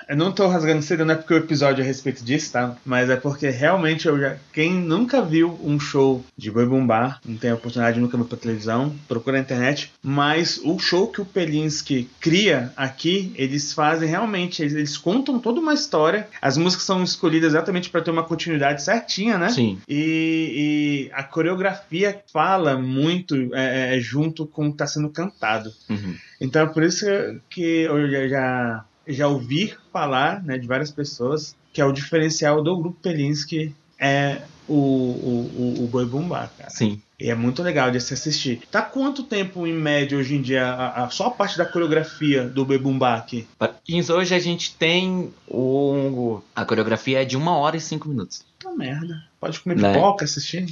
[0.08, 2.76] eu não tô rasgando cedo, não é porque o episódio é a respeito disso, tá?
[2.86, 4.38] Mas é porque realmente eu já.
[4.52, 8.38] Quem nunca viu um show de Boi Bumbá, não tem a oportunidade, nunca viu pra
[8.38, 9.92] televisão, procura na internet.
[10.02, 15.60] Mas o show que o Pelinski cria aqui, eles fazem realmente, eles, eles contam toda
[15.60, 16.28] uma história.
[16.42, 19.50] As músicas são escolhidas exatamente pra ter uma continuidade certinha, né?
[19.50, 19.80] Sim.
[19.88, 25.72] E, e a coreografia fala muito é, é, junto com o que está sendo cantado.
[25.89, 26.16] Uhum.
[26.39, 27.06] Então é por isso
[27.50, 32.62] que eu já, já, já ouvi falar né, de várias pessoas que é o diferencial
[32.63, 36.70] do grupo Pelinski é o, o, o, o Boi Bumbá, cara.
[36.70, 37.02] Sim.
[37.20, 38.62] E é muito legal de se assistir.
[38.70, 42.48] Tá quanto tempo, em média, hoje em dia, a, a- só a parte da coreografia
[42.48, 43.48] do Boi Bumbá aqui?
[44.13, 46.42] Hoje a gente tem o.
[46.56, 48.44] A coreografia é de uma hora e cinco minutos.
[48.62, 49.24] Tá merda.
[49.43, 49.91] Pode comer Né?
[49.93, 50.71] pipoca assistindo?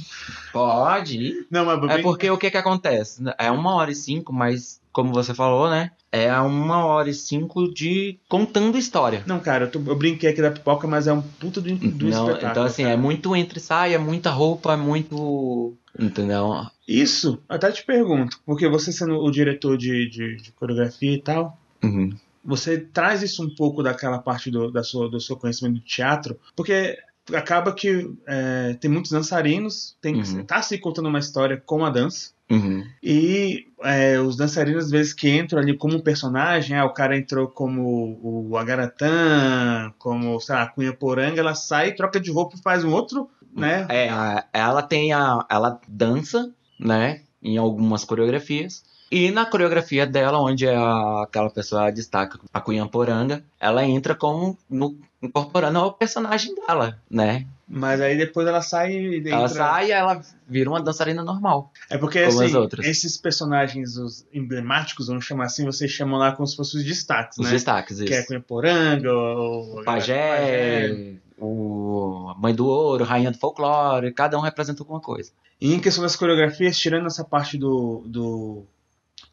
[0.50, 1.46] Pode.
[1.50, 3.22] Não, mas É porque o que que acontece?
[3.38, 5.90] É uma hora e cinco, mas como você falou, né?
[6.10, 9.22] É uma hora e cinco de contando história.
[9.26, 12.06] Não, cara, eu, tô- eu brinquei aqui da pipoca, mas é um puta do, do
[12.06, 12.50] Não, espetáculo.
[12.50, 12.94] então assim, cara.
[12.94, 15.74] é muito entre saia, é muita roupa, é muito.
[15.98, 16.64] Entendeu?
[16.88, 21.20] Isso, eu até te pergunto, porque você sendo o diretor de, de, de coreografia e
[21.20, 22.10] tal, Uhum.
[22.44, 26.38] você traz isso um pouco daquela parte do, da sua, do seu conhecimento de teatro,
[26.56, 26.96] porque
[27.34, 30.44] acaba que é, tem muitos dançarinos, tem que Uhum.
[30.44, 32.84] tá se contando uma história com a dança, Uhum.
[33.02, 37.16] e é, os dançarinos, às vezes, que entram ali como um personagem, ah, o cara
[37.16, 42.56] entrou como o Agaratã, como, sei lá, a Cunha Poranga, ela sai, troca de roupa
[42.56, 43.86] e faz um outro, né?
[43.88, 44.08] É,
[44.52, 45.44] ela tem a.
[45.50, 47.22] Ela dança, né?
[47.42, 48.84] Em algumas coreografias.
[49.14, 54.56] E na coreografia dela, onde é a- aquela pessoa destaca a Cunhamporanga, ela entra como
[54.70, 57.46] no, incorporando ao personagem dela, né?
[57.68, 61.70] Mas aí depois ela sai e Ela entra- sai e ela vira uma dançarina normal.
[61.90, 62.46] É porque assim,
[62.84, 67.36] esses personagens os emblemáticos, vamos chamar assim, vocês chamam lá como se fossem os destaques,
[67.38, 67.52] Os né?
[67.52, 68.06] destaques, isso.
[68.06, 70.90] Que é Cunhaporanga, o o pajé,
[71.38, 75.30] o Mãe do Ouro, Rainha do Folclore, cada um representa alguma coisa.
[75.60, 78.64] E em questão das coreografias, tirando essa parte do, do-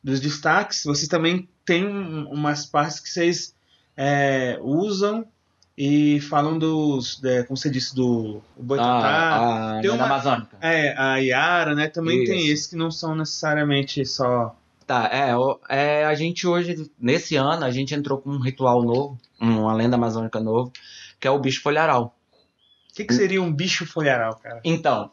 [0.03, 3.53] dos destaques, vocês também têm um- umas partes que vocês
[3.97, 5.25] é, usam
[5.77, 8.89] e falam dos, é, como você disse, do Boitatá.
[8.89, 10.57] Ah, a Tem Nana uma- Amazônica.
[10.61, 11.87] É, a Yara, né?
[11.89, 12.51] Também tem Isso.
[12.51, 14.55] esses que não são necessariamente só.
[14.87, 15.31] Tá, é,
[15.69, 19.95] é, a gente hoje, nesse ano, a gente entrou com um ritual novo, uma lenda
[19.95, 20.71] amazônica novo,
[21.19, 22.15] que é o bicho folharal.
[22.91, 24.59] O que, que seria um bicho folharal, cara?
[24.63, 25.11] Então,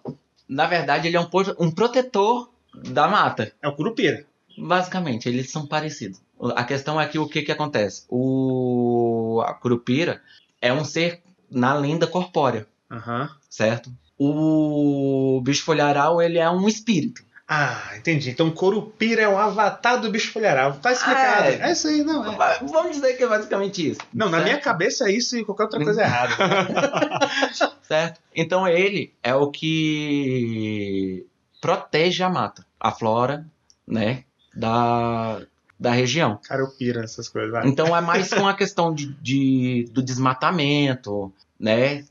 [0.48, 1.28] na verdade, ele é um,
[1.60, 3.52] um protetor da mata.
[3.62, 4.24] É o curupira.
[4.58, 6.20] Basicamente, eles são parecidos.
[6.54, 8.04] A questão é que o que, que acontece?
[8.08, 10.20] O a curupira
[10.60, 13.30] é um ser na lenda corpórea, Aham.
[13.48, 13.90] certo?
[14.18, 17.24] O bicho folharal, ele é um espírito.
[17.48, 18.30] Ah, entendi.
[18.30, 20.72] Então Corupira é o avatar do bicho folharal.
[20.82, 21.42] Tá explicado.
[21.44, 21.72] Ah, É, é.
[21.72, 22.24] isso aí, não.
[22.42, 22.58] É.
[22.64, 24.00] Vamos dizer que é basicamente isso.
[24.12, 24.48] Não, na certo?
[24.48, 26.34] minha cabeça é isso e qualquer outra coisa é errada.
[27.86, 28.20] certo?
[28.34, 31.24] Então ele é o que
[31.60, 33.46] protege a mata, a flora,
[33.86, 34.24] né,
[34.56, 35.40] da,
[35.78, 36.38] da região.
[36.42, 37.52] Cara, eu piro nessas coisas.
[37.52, 37.66] Vai.
[37.68, 42.04] Então é mais com a questão de, de- do desmatamento, né,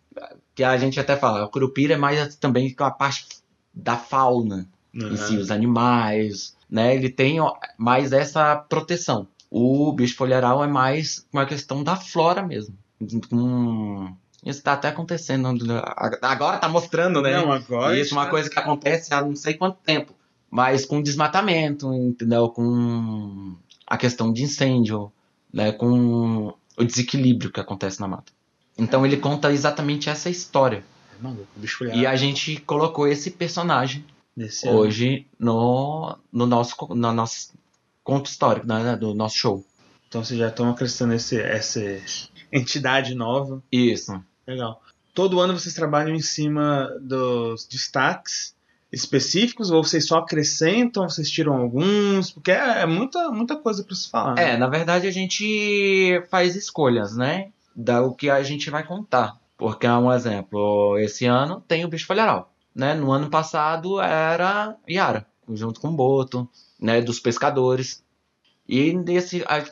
[0.53, 3.25] que a gente até fala, o curupira é mais também com a parte
[3.73, 7.37] da fauna em si, os animais, né, ele tem
[7.77, 9.27] mais essa proteção.
[9.51, 12.73] O bicho folharal é mais uma questão da flora mesmo.
[13.29, 14.13] Com...
[14.45, 15.49] Isso tá até acontecendo.
[16.21, 17.33] Agora tá mostrando, né?
[17.33, 17.97] Não, agora.
[17.99, 20.13] Isso é uma coisa que acontece há não sei quanto tempo.
[20.49, 22.49] Mas com desmatamento, entendeu?
[22.49, 23.55] Com
[23.85, 25.11] a questão de incêndio,
[25.51, 25.71] né?
[25.71, 28.31] Com o desequilíbrio que acontece na mata.
[28.77, 30.83] Então ele conta exatamente essa história.
[31.17, 31.85] É maluco, bicho.
[31.85, 34.03] E a gente colocou esse personagem
[34.37, 34.77] ano.
[34.77, 37.53] hoje no, no, nosso, no nosso
[38.03, 38.95] conto histórico, né?
[38.95, 39.65] Do nosso show.
[40.07, 41.81] Então vocês já estão acrescentando esse, essa
[42.51, 43.61] entidade nova.
[43.71, 44.21] Isso.
[44.47, 44.81] Legal.
[45.13, 48.54] Todo ano vocês trabalham em cima dos destaques
[48.95, 52.31] específicos ou vocês só acrescentam, vocês tiram alguns?
[52.31, 54.35] Porque é, é muita, muita coisa para se falar.
[54.35, 54.53] né?
[54.53, 57.49] É, na verdade a gente faz escolhas, né?
[57.75, 59.37] Da o que a gente vai contar.
[59.57, 62.93] Porque, um exemplo, esse ano tem o bicho folharal, né?
[62.93, 67.01] No ano passado era Yara, junto com o Boto, né?
[67.01, 68.03] Dos pescadores.
[68.67, 69.63] E nesse, a-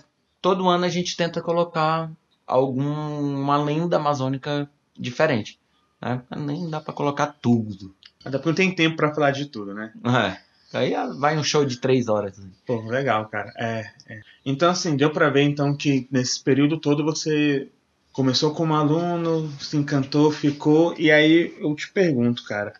[0.41, 2.12] todo ano a gente tenta colocar
[2.45, 5.59] alguma lenda amazônica diferente.
[6.01, 6.21] Né?
[6.38, 7.95] Nem dá pra colocar tudo.
[8.25, 9.91] Até porque não tem tempo para falar de tudo, né?
[10.05, 10.77] É.
[10.77, 12.39] Aí vai um show de três horas.
[12.65, 13.53] Pô, legal, cara.
[13.57, 14.21] É, é.
[14.45, 17.67] Então, assim, deu pra ver então que nesse período todo você
[18.12, 22.73] começou como aluno, se encantou, ficou, e aí eu te pergunto, cara,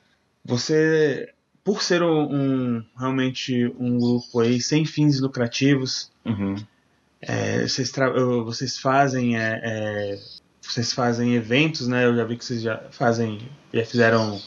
[0.46, 1.30] você,
[1.64, 2.34] por ser um,
[2.78, 6.56] um- realmente um grupo aí sem fins lucrativos, Uhum.
[7.22, 7.92] é, vocês,
[8.46, 10.20] vocês fazem é, é,
[10.62, 12.06] vocês fazem eventos, né?
[12.06, 13.40] Eu já vi que vocês já fazem,
[13.74, 14.40] já fizeram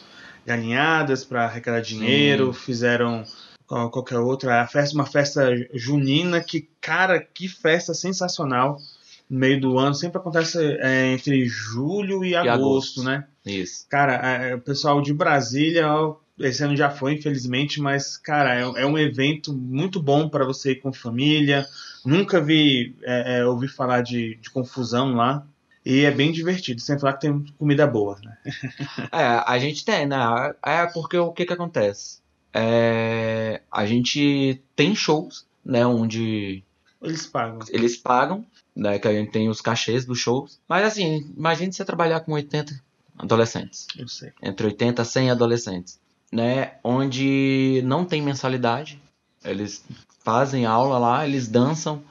[0.46, 3.24] galinhadas para arrecadar dinheiro, fizeram
[3.66, 8.78] qual- qualquer outra a festa, uma festa junina que, cara, que festa sensacional
[9.28, 12.54] no meio do ano, sempre acontece é, entre julho e, agosto,
[13.00, 13.02] agosto.
[13.02, 13.26] né?
[13.44, 13.84] Isso.
[13.88, 18.82] Cara, é, o pessoal de Brasília, ó, esse ano já foi, infelizmente, mas, cara, é,
[18.82, 21.66] é um evento muito bom para você ir com família.
[22.04, 25.44] Nunca vi, é, é, ouvi falar de, de confusão lá.
[25.86, 28.36] E é bem divertido, sem falar que tem comida boa, né?
[29.12, 30.18] É, a gente tem, né?
[30.64, 32.18] É porque o que que acontece?
[32.52, 35.86] É, a gente tem shows, né?
[35.86, 36.64] Onde
[37.00, 37.60] Eles pagam.
[37.68, 38.44] eles pagam,
[38.74, 38.98] né?
[38.98, 40.58] Que a gente tem os cachês dos shows.
[40.68, 42.82] Mas assim, imagine você trabalhar com 80
[43.16, 43.86] adolescentes.
[43.96, 44.32] Eu sei.
[44.42, 46.00] Entre 80 a 100 adolescentes,
[46.32, 46.72] né?
[46.82, 49.00] Onde não tem mensalidade.
[49.44, 49.84] Eles
[50.24, 52.02] fazem aula lá, eles dançam,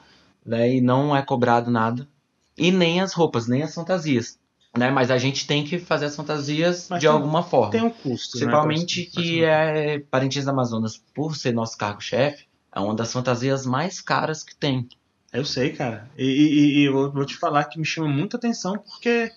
[0.44, 0.76] né?
[0.76, 2.08] E não é cobrado nada.
[2.56, 4.38] E nem as roupas, nem as fantasias.
[4.76, 4.90] Né?
[4.90, 7.70] Mas a gente tem que fazer as fantasias Mas de tem- alguma forma.
[7.72, 9.06] Tem um custo, Principalmente né?
[9.22, 14.42] que é Parintins do Amazonas, por ser nosso cargo-chefe, é uma das fantasias mais caras
[14.42, 14.86] que tem.
[15.32, 16.10] Eu sei, cara.
[16.16, 19.32] E, e- e eu vou- te falar que me chama muita atenção porque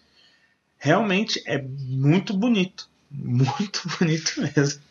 [0.77, 2.87] realmente é muito bonito.
[3.11, 4.81] Muito bonito mesmo.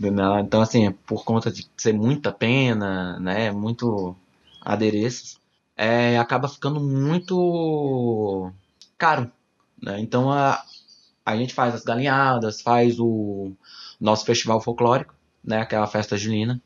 [0.00, 0.40] Né?
[0.40, 3.52] Então, assim, é por conta de ser muita pena, né?
[3.52, 4.16] Muito
[4.60, 5.38] adereços,
[5.82, 8.52] é, acaba ficando muito
[8.96, 9.28] caro.
[9.82, 9.98] Né?
[9.98, 10.62] Então, a,
[11.26, 13.50] a gente faz as galinhadas, faz o
[14.00, 15.60] nosso festival folclórico, né?
[15.60, 16.62] Aquela festa julina.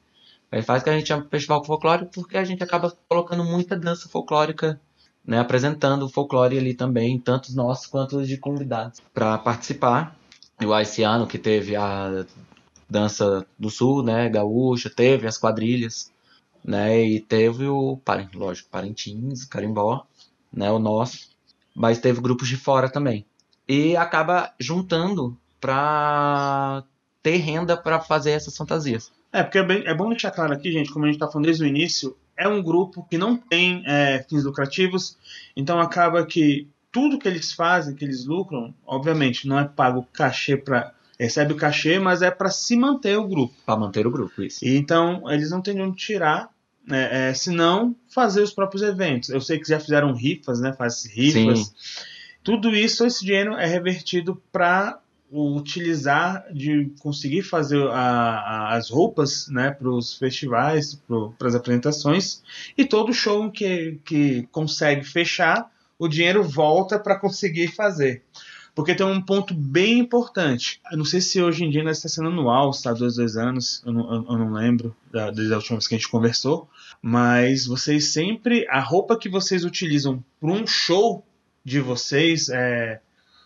[0.53, 4.07] Aí faz que a gente chama festival folclórico porque a gente acaba colocando muita dança
[4.07, 4.79] folclórica,
[5.25, 10.15] né, apresentando o folclore ali também, tanto os nossos quanto de convidados, para participar.
[10.61, 12.25] Igual esse ano que teve a
[12.89, 16.13] dança do sul, né, gaúcha, teve as quadrilhas,
[16.67, 18.01] né, e teve o,
[18.35, 20.05] lógico, Parintins, Carimbó,
[20.53, 21.31] né, o nosso,
[21.75, 23.25] mas teve grupos de fora também.
[23.69, 26.83] E acaba juntando para
[27.23, 29.13] ter renda para fazer essas fantasias.
[29.33, 31.47] É, porque é, bem, é bom deixar claro aqui, gente, como a gente está falando
[31.47, 35.17] desde o início, é um grupo que não tem é, fins lucrativos,
[35.57, 40.57] então acaba que tudo que eles fazem, que eles lucram, obviamente não é pago cachê
[40.57, 43.55] para recebe o cachê, mas é para se manter o grupo.
[43.65, 44.65] Para manter o grupo, isso.
[44.65, 46.51] E, então eles não têm onde tirar,
[46.87, 49.29] né, é, senão fazer os próprios eventos.
[49.31, 50.73] Eu sei que já fizeram rifas, né?
[50.73, 51.59] Faz rifas.
[51.59, 51.73] Sim.
[52.45, 55.01] Tudo isso, esse dinheiro é revertido para
[55.33, 61.03] utilizar de conseguir fazer a, a, as roupas né, para os festivais,
[61.37, 62.43] para as apresentações,
[62.79, 65.69] e todo show que, que consegue fechar,
[65.99, 68.23] o dinheiro volta para conseguir fazer.
[68.77, 70.83] Porque tem um ponto bem importante.
[70.93, 73.83] Eu não sei se hoje em dia ainda está sendo anual, está dois, dois anos,
[73.87, 76.69] eu não, eu não lembro da, desde a última vez que a gente conversou,
[77.01, 81.27] mas vocês sempre, a roupa que vocês utilizam para um show
[81.65, 83.01] de vocês, é,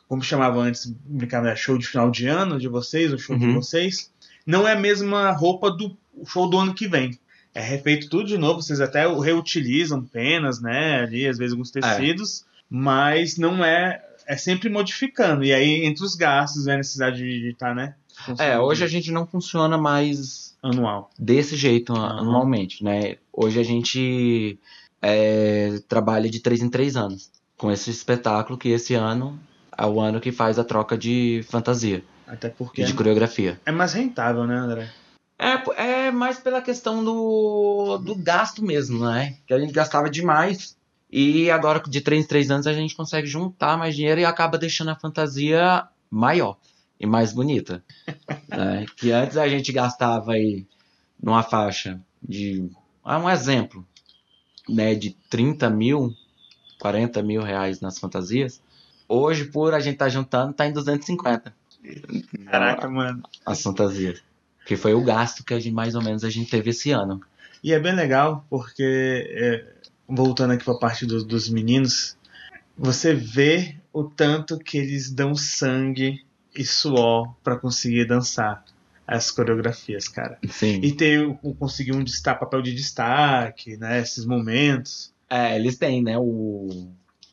[0.09, 3.41] como chamava antes, brincava, show de final de ano de vocês, o show uhum.
[3.41, 4.13] de vocês,
[4.45, 7.17] não é a mesma roupa do show do ano que vem.
[7.55, 12.41] É refeito tudo de novo, vocês até reutilizam penas, né, ali, às vezes alguns tecidos,
[12.41, 12.45] é.
[12.69, 15.43] mas não é, é sempre modificando.
[15.43, 17.95] E aí, entre os gastos, é a necessidade de estar, tá, né?
[18.39, 21.11] É, hoje a gente não funciona mais anual.
[21.19, 22.01] Desse jeito, uhum.
[22.01, 23.17] anualmente, né?
[23.33, 24.57] Hoje a gente
[25.03, 29.37] é, trabalha de três em três anos com esse espetáculo que esse ano
[29.77, 32.05] é o ano que faz a troca de fantasia.
[32.25, 32.85] Até porque.
[32.85, 33.61] de coreografia.
[33.67, 34.89] É mais rentável, né, André?
[35.37, 39.35] É, é mais pela questão do, do gasto mesmo, né?
[39.45, 40.77] Que a gente gastava demais.
[41.13, 44.57] E agora, de 3 em 3 anos, a gente consegue juntar mais dinheiro e acaba
[44.57, 46.57] deixando a fantasia maior
[47.01, 47.83] e mais bonita.
[48.49, 48.87] né?
[48.97, 50.67] Que antes a gente gastava aí
[51.21, 52.71] numa faixa de.
[53.05, 53.85] Ah, um exemplo,
[54.69, 54.95] né?
[54.95, 56.15] De 30 mil,
[56.79, 58.61] 40 mil reais nas fantasias.
[59.09, 61.53] Hoje, por a gente estar tá juntando, tá em 250.
[62.47, 63.23] Caraca, mano.
[63.45, 64.23] As fantasias.
[64.65, 67.21] Que foi o gasto que a gente, mais ou menos, a gente teve esse ano.
[67.65, 69.75] E é bem legal, porque, é,
[70.11, 72.17] voltando aqui para a parte do, dos meninos,
[72.77, 78.65] você vê o tanto que eles dão sangue e suor para conseguir dançar
[79.07, 80.39] as coreografias, cara.
[80.49, 80.81] Sim.
[80.83, 84.01] E ter conseguir um destaque, papel de destaque, né?
[84.01, 85.13] Esses momentos.
[85.29, 86.17] É, eles têm, né?
[86.17, 86.89] O,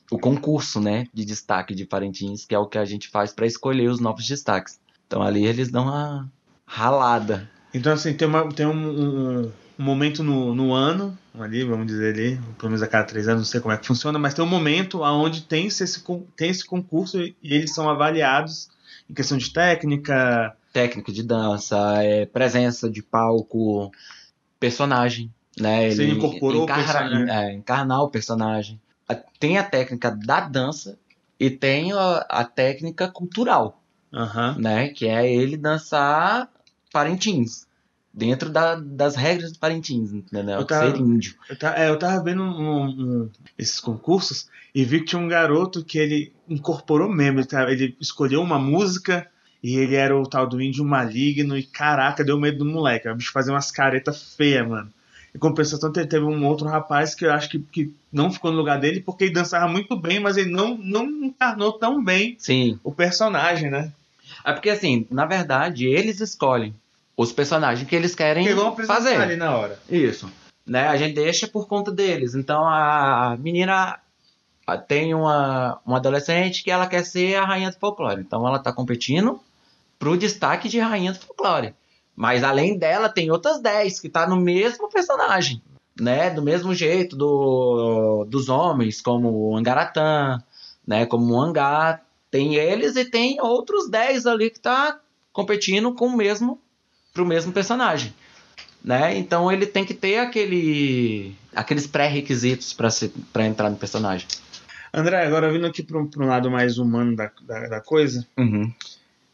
[0.09, 3.45] o concurso, né, de destaque de Parintins, que é o que a gente faz para
[3.45, 4.79] escolher os novos destaques.
[5.05, 6.31] Então ali eles dão uma
[6.65, 7.49] ralada.
[7.73, 12.13] Então assim, tem, uma, tem um, um, um momento no, no ano, ali, vamos dizer
[12.13, 14.43] ali, pelo menos a cada três anos, não sei como é que funciona, mas tem
[14.43, 16.03] um momento onde tem esse,
[16.35, 18.69] tem esse concurso e eles são avaliados
[19.09, 20.55] em questão de técnica.
[20.73, 23.91] Técnica de dança, é, presença de palco,
[24.59, 25.31] personagem.
[25.59, 25.85] Né?
[25.85, 27.29] Ele Você incorporou encarna, o personagem.
[27.29, 28.79] É, encarnar o personagem
[29.39, 30.97] tem a técnica da dança
[31.39, 34.59] e tem a, a técnica cultural, uhum.
[34.59, 34.89] né?
[34.89, 36.49] Que é ele dançar
[36.91, 37.66] parentins.
[38.17, 40.65] Dentro da, das regras do parentins, entendeu?
[40.65, 41.36] Tava, Ser índio.
[41.47, 45.27] Eu tava, é, eu tava vendo um, um, esses concursos e vi que tinha um
[45.27, 47.41] garoto que ele incorporou mesmo.
[47.41, 49.27] Ele, ele escolheu uma música
[49.62, 51.56] e ele era o tal do índio maligno.
[51.56, 53.08] E caraca, deu medo do moleque.
[53.08, 54.91] O bicho fazia umas caretas feias, mano.
[55.36, 58.80] Em compensação, teve um outro rapaz que eu acho que, que não ficou no lugar
[58.80, 62.80] dele porque ele dançava muito bem, mas ele não, não encarnou tão bem Sim.
[62.84, 63.93] o personagem, né?
[64.43, 66.73] É porque, assim, na verdade, eles escolhem
[67.17, 69.19] os personagens que eles querem que vão fazer.
[69.19, 69.80] ali na hora.
[69.89, 70.32] Isso.
[70.63, 70.88] Né?
[70.88, 72.36] A gente deixa por conta deles.
[72.36, 73.99] Então, a menina
[74.88, 78.21] tem uma, uma adolescente que ela quer ser a rainha do folclore.
[78.21, 79.41] Então, ela está competindo
[79.97, 81.73] pro destaque de rainha do folclore.
[82.15, 85.62] Mas além dela, tem outras 10 que tá no mesmo personagem,
[85.99, 86.30] né?
[86.30, 90.38] Do mesmo jeito do, dos homens, como o Angaratã,
[90.86, 91.06] né?
[91.06, 92.01] Como o Angá.
[92.30, 94.99] Tem eles e tem outros 10 ali que tá
[95.32, 96.60] competindo com o mesmo
[97.17, 98.13] pro mesmo personagem.
[98.84, 99.17] Né?
[99.17, 102.73] Então ele tem que ter aquele, aqueles pré-requisitos
[103.33, 104.27] para entrar no personagem.
[104.94, 108.71] André, agora vindo aqui para um, um, lado mais humano da, da, da coisa, uhum.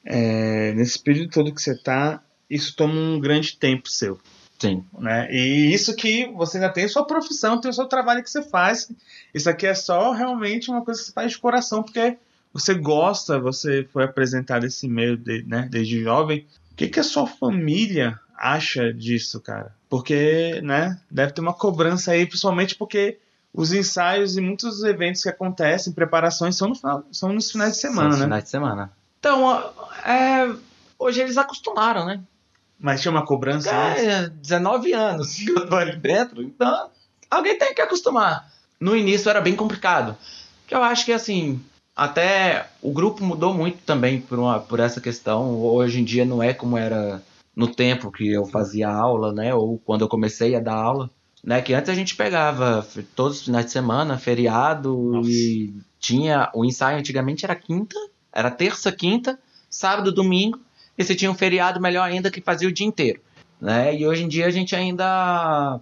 [0.05, 4.17] é, nesse período todo que você tá, isso toma um grande tempo seu.
[4.57, 4.83] Sim.
[4.97, 5.27] Né?
[5.29, 8.89] E isso que você ainda tem sua profissão, tem o seu trabalho que você faz.
[9.33, 12.17] Isso aqui é só realmente uma coisa que você faz de coração, porque
[12.53, 16.47] você gosta, você foi apresentado esse meio de, né, desde jovem.
[16.73, 19.75] O que, que a sua família acha disso, cara?
[19.87, 23.19] Porque, né, deve ter uma cobrança aí, principalmente porque
[23.53, 27.77] os ensaios e muitos eventos que acontecem, preparações, são, no final, são nos finais de
[27.77, 28.25] semana, São né?
[28.25, 28.91] finais de semana.
[29.19, 29.71] Então,
[30.03, 30.51] é,
[30.97, 32.19] hoje eles acostumaram, né?
[32.79, 34.03] Mas tinha uma cobrança antes.
[34.03, 36.89] É, 19 anos que eu tô ali dentro, então
[37.29, 38.51] alguém tem que acostumar.
[38.79, 40.17] No início era bem complicado.
[40.67, 41.63] Que eu acho que assim,
[41.95, 45.59] até o grupo mudou muito também por, uma, por essa questão.
[45.59, 47.21] Hoje em dia não é como era
[47.55, 49.53] no tempo que eu fazia aula, né?
[49.53, 51.09] Ou quando eu comecei a dar aula.
[51.43, 52.87] Né, que antes a gente pegava
[53.17, 55.29] todos os finais de semana, feriado, Nossa.
[55.29, 56.49] e tinha.
[56.55, 57.97] O ensaio antigamente era quinta,
[58.31, 59.37] era terça, quinta,
[59.69, 60.57] sábado, domingo,
[60.97, 63.19] e você tinha um feriado melhor ainda que fazia o dia inteiro.
[63.59, 63.93] Né?
[63.93, 65.81] E hoje em dia a gente ainda.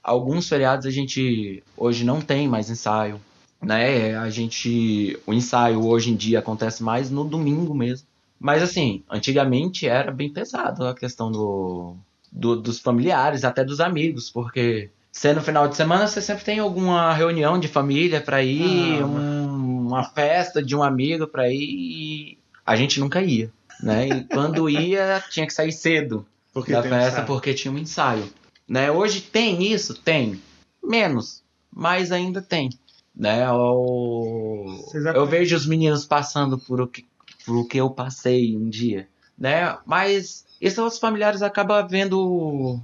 [0.00, 3.20] Alguns feriados a gente hoje não tem mais ensaio.
[3.62, 4.16] Né?
[4.16, 5.18] A gente.
[5.26, 8.06] O ensaio hoje em dia acontece mais no domingo mesmo.
[8.40, 11.94] Mas assim, antigamente era bem pesado a questão do,
[12.30, 16.58] do- dos familiares, até dos amigos, porque se no final de semana você sempre tem
[16.58, 21.60] alguma reunião de família pra ir, Ah, um- uma festa de um amigo pra ir,
[21.62, 23.48] e a gente nunca ia.
[23.80, 24.08] Né?
[24.08, 27.26] E quando ia, tinha que sair cedo Porque da um festa ensaio.
[27.26, 28.28] porque tinha um ensaio.
[28.68, 28.90] Né?
[28.90, 29.94] Hoje tem isso?
[29.94, 30.40] Tem.
[30.82, 31.42] Menos,
[31.72, 32.70] mas ainda tem.
[33.14, 33.50] Né?
[33.50, 37.06] O- Vocês Eu vejo os meninos passando por o, que,
[37.44, 39.08] por o que eu passei um dia.
[39.38, 39.76] Né?
[39.84, 42.80] Mas esses outros familiares acabam vendo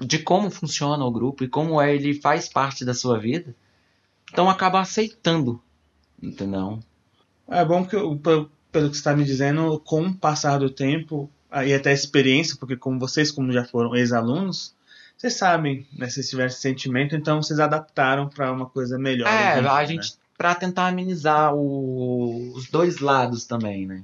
[0.00, 3.54] de como funciona o grupo e como é, ele faz parte da sua vida.
[4.32, 5.60] Então acaba aceitando.
[6.22, 6.78] Entendeu?
[7.48, 11.28] É bom que, pelo pelo que você está me dizendo, com o passar do tempo
[11.66, 14.74] e até a experiência, porque como vocês, como já foram ex-alunos,
[15.22, 19.28] vocês sabem, né, se tiver esse sentimento, então vocês adaptaram para uma coisa melhor.
[19.28, 24.02] É, em a dia, gente pra tentar amenizar o- os dois lados também, né?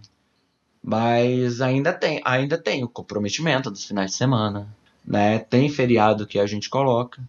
[0.81, 4.69] Mas ainda tem, ainda tem o comprometimento dos finais de semana,
[5.05, 5.41] né?
[5.41, 7.21] Tem feriado que a gente coloca,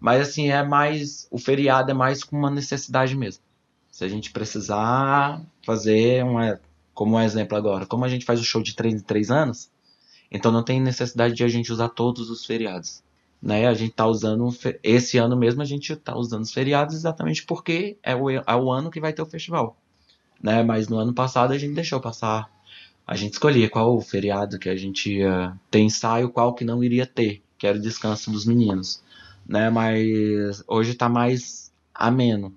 [0.00, 3.42] mas assim é mais o feriado é mais com uma necessidade mesmo.
[3.88, 6.60] Se a gente precisar fazer uma,
[6.92, 9.70] como um exemplo agora, como a gente faz o show de 3 em 3 anos,
[10.28, 13.06] então não tem necessidade de a gente usar todos os feriados
[13.40, 13.66] né?
[13.66, 14.48] A gente tá usando
[14.82, 18.70] esse ano mesmo a gente tá usando os feriados exatamente porque é o, é o
[18.70, 19.76] ano que vai ter o festival,
[20.42, 20.62] né?
[20.62, 22.50] Mas no ano passado a gente deixou passar,
[23.06, 26.82] a gente escolhia qual o feriado que a gente ia ter ensaio, qual que não
[26.82, 29.02] iria ter, que era o descanso dos meninos,
[29.46, 29.70] né?
[29.70, 32.54] Mas hoje tá mais ameno.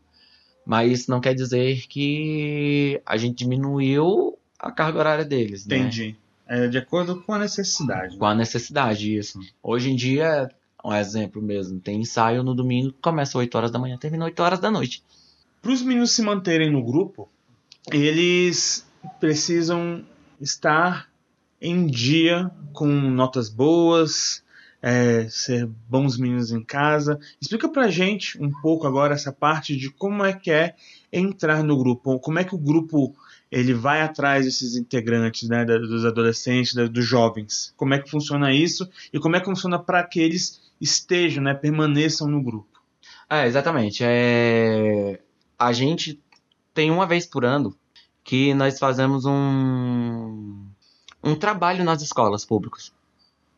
[0.66, 5.78] Mas isso não quer dizer que a gente diminuiu a carga horária deles, né?
[5.78, 6.16] Entendi.
[6.48, 8.18] É de acordo com a necessidade.
[8.18, 9.40] Com a necessidade, isso.
[9.64, 10.52] Hoje em dia,
[10.84, 14.60] um exemplo mesmo, tem ensaio no domingo, começa 8 horas da manhã, termina 8 horas
[14.60, 15.04] da noite.
[15.62, 17.30] Para os meninos se manterem no grupo,
[17.92, 18.86] eles
[19.20, 20.04] precisam
[20.40, 21.10] estar
[21.62, 24.44] em dia com notas boas,
[24.82, 27.20] é, ser bons meninos em casa.
[27.40, 30.76] Explica pra gente um pouco agora essa parte de como é que é
[31.14, 33.16] entrar no grupo, como é que o grupo
[33.52, 37.74] ele vai atrás desses integrantes, né, dos adolescentes, dos jovens.
[37.76, 41.54] Como é que funciona isso e como é que funciona para que eles estejam, né,
[41.54, 42.82] permaneçam no grupo.
[43.30, 44.04] É, exatamente.
[44.04, 45.22] É...
[45.58, 46.20] A gente
[46.74, 47.76] tem uma vez por ano
[48.24, 50.66] que nós fazemos um,
[51.24, 52.92] um trabalho nas escolas públicas.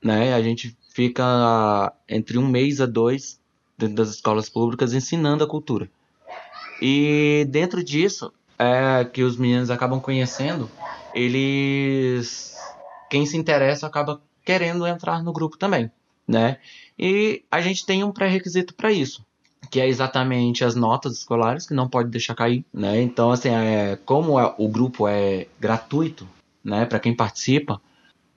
[0.03, 0.34] Né?
[0.34, 3.39] A gente fica entre um mês a dois
[3.78, 5.89] dentro das escolas públicas ensinando a cultura.
[6.82, 10.69] E dentro disso, é que os meninos acabam conhecendo,
[11.13, 12.55] eles.
[13.09, 15.91] Quem se interessa acaba querendo entrar no grupo também,
[16.28, 16.57] né?
[16.97, 19.26] E a gente tem um pré-requisito para isso,
[19.71, 23.01] que é exatamente as notas escolares, que não pode deixar cair, né?
[23.01, 26.28] Então, assim, é, como é- o grupo é gratuito,
[26.63, 27.82] né, para quem participa,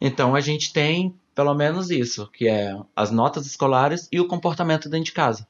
[0.00, 4.88] então a gente tem pelo menos isso, que é as notas escolares e o comportamento
[4.88, 5.46] dentro de casa.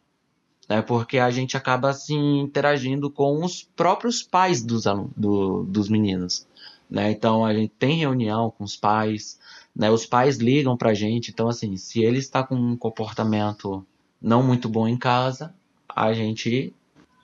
[0.68, 4.82] Né, porque a gente acaba assim interagindo com os próprios pais dos,
[5.16, 6.44] do- dos meninos.
[6.90, 7.12] Né?
[7.12, 9.38] Então a gente tem reunião com os pais,
[9.76, 9.90] né?
[9.90, 11.30] os pais ligam pra gente.
[11.30, 13.84] Então, assim, se ele está com um comportamento
[14.20, 15.54] não muito bom em casa,
[15.88, 16.72] a gente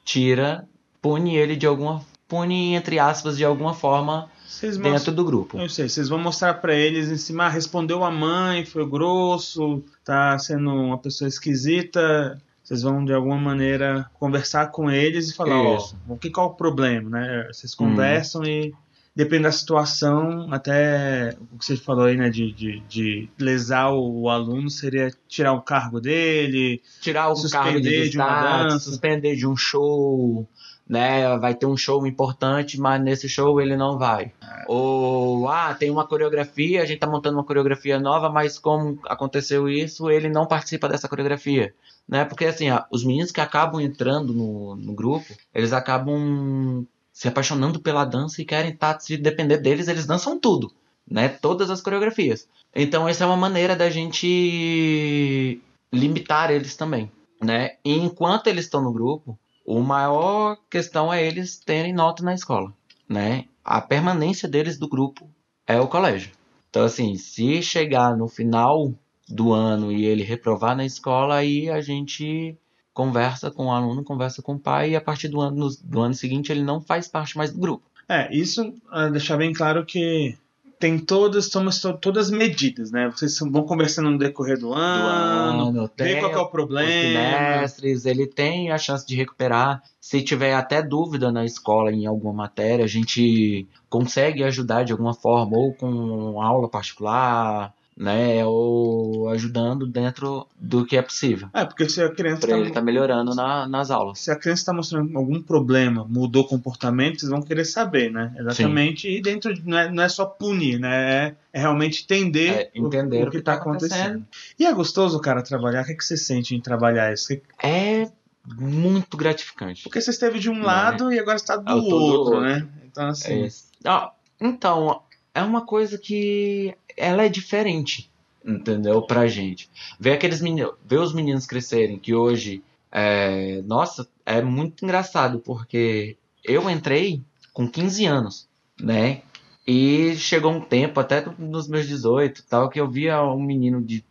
[0.05, 0.69] tira,
[1.01, 2.05] pune ele de alguma.
[2.29, 5.59] pune, entre aspas, de alguma forma Vocês dentro mostram- do grupo.
[5.59, 9.83] Eu sei, vocês vão mostrar pra eles em cima, ah, respondeu a mãe, foi grosso,
[10.03, 12.41] tá sendo uma pessoa esquisita.
[12.65, 15.79] Vocês vão de alguma maneira conversar com eles e falar, ó,
[16.09, 17.49] o que qual é o problema, né?
[17.53, 17.89] Vocês Uhum.
[17.91, 18.73] conversam e
[19.15, 24.29] depende da situação, até o que você falou aí, né, de, de, de lesar o,
[24.29, 26.83] aluno seria tirar o cargo dele.
[27.01, 28.91] tirar o Suspender cargo de de uma dança.
[28.91, 30.49] suspender de um show,
[30.89, 31.37] né?
[31.39, 34.33] Vai ter um show importante, mas nesse show ele não vai.
[34.67, 39.69] Ou, ah, tem uma coreografia, a gente tá montando uma coreografia nova, mas como aconteceu
[39.69, 41.75] isso, ele não participa dessa coreografia.
[42.09, 42.25] Né?
[42.25, 47.81] Porque assim, ó, os meninos que acabam entrando no, no grupo, eles acabam se apaixonando
[47.81, 50.73] pela dança e querem estar, tá, se depender deles, eles dançam tudo,
[51.09, 51.29] né?
[51.29, 52.49] Todas as coreografias.
[52.75, 55.61] Então essa é uma maneira da gente
[55.93, 57.11] limitar eles também,
[57.41, 57.77] né?
[57.85, 62.73] E enquanto eles estão no grupo, o maior questão é eles terem nota na escola,
[63.09, 63.45] né?
[63.65, 65.29] A permanência deles do grupo
[65.67, 66.33] é o colégio.
[66.69, 68.93] Então, assim, se chegar no final
[69.29, 72.57] do ano e ele reprovar na escola, aí a gente
[72.93, 76.15] conversa com o aluno, conversa com o pai e a partir do ano, do ano
[76.15, 77.85] seguinte ele não faz parte mais do grupo.
[78.09, 80.37] É, isso uh, deixar bem claro que
[80.83, 81.71] tem todas, tomam
[82.01, 83.09] todas as medidas, né?
[83.09, 87.65] Vocês vão conversando no decorrer do ano, do ano ver qual é o problema.
[87.65, 89.81] Os ele tem a chance de recuperar.
[90.01, 95.15] Se tiver até dúvida na escola em alguma matéria, a gente consegue ajudar de alguma
[95.15, 98.45] forma, ou com aula particular, né?
[98.45, 101.49] Ou ajudando dentro do que é possível.
[101.53, 102.59] É, porque se a criança para tá...
[102.59, 104.21] ele tá melhorando na, nas aulas.
[104.21, 108.35] Se a criança está mostrando algum problema, mudou comportamento, vocês vão querer saber, né?
[108.39, 109.03] Exatamente.
[109.03, 109.15] Sim.
[109.15, 111.27] E dentro não é, não é só punir, né?
[111.27, 114.01] É, é realmente entender, é, entender o, o, que está tá acontecendo.
[114.01, 114.27] acontecendo.
[114.59, 115.83] E é gostoso, cara, trabalhar.
[115.83, 117.33] O que, é que você sente em trabalhar isso?
[117.63, 118.11] É
[118.45, 119.83] muito gratificante.
[119.83, 121.17] Porque você esteve de um não lado é?
[121.17, 122.69] e agora está do, outro, do outro, né?
[122.85, 123.45] Então, assim.
[123.45, 123.49] É
[123.85, 125.03] ah, então,
[125.35, 128.11] é uma coisa que ela é diferente,
[128.45, 129.03] entendeu?
[129.03, 129.71] Pra gente.
[129.99, 136.17] Ver aqueles meninos, ver os meninos crescerem, que hoje, é, nossa, é muito engraçado, porque
[136.45, 137.23] eu entrei
[137.53, 138.49] com 15 anos,
[138.81, 139.23] né?
[139.67, 144.05] E chegou um tempo, até nos meus 18, tal, que eu via um menino de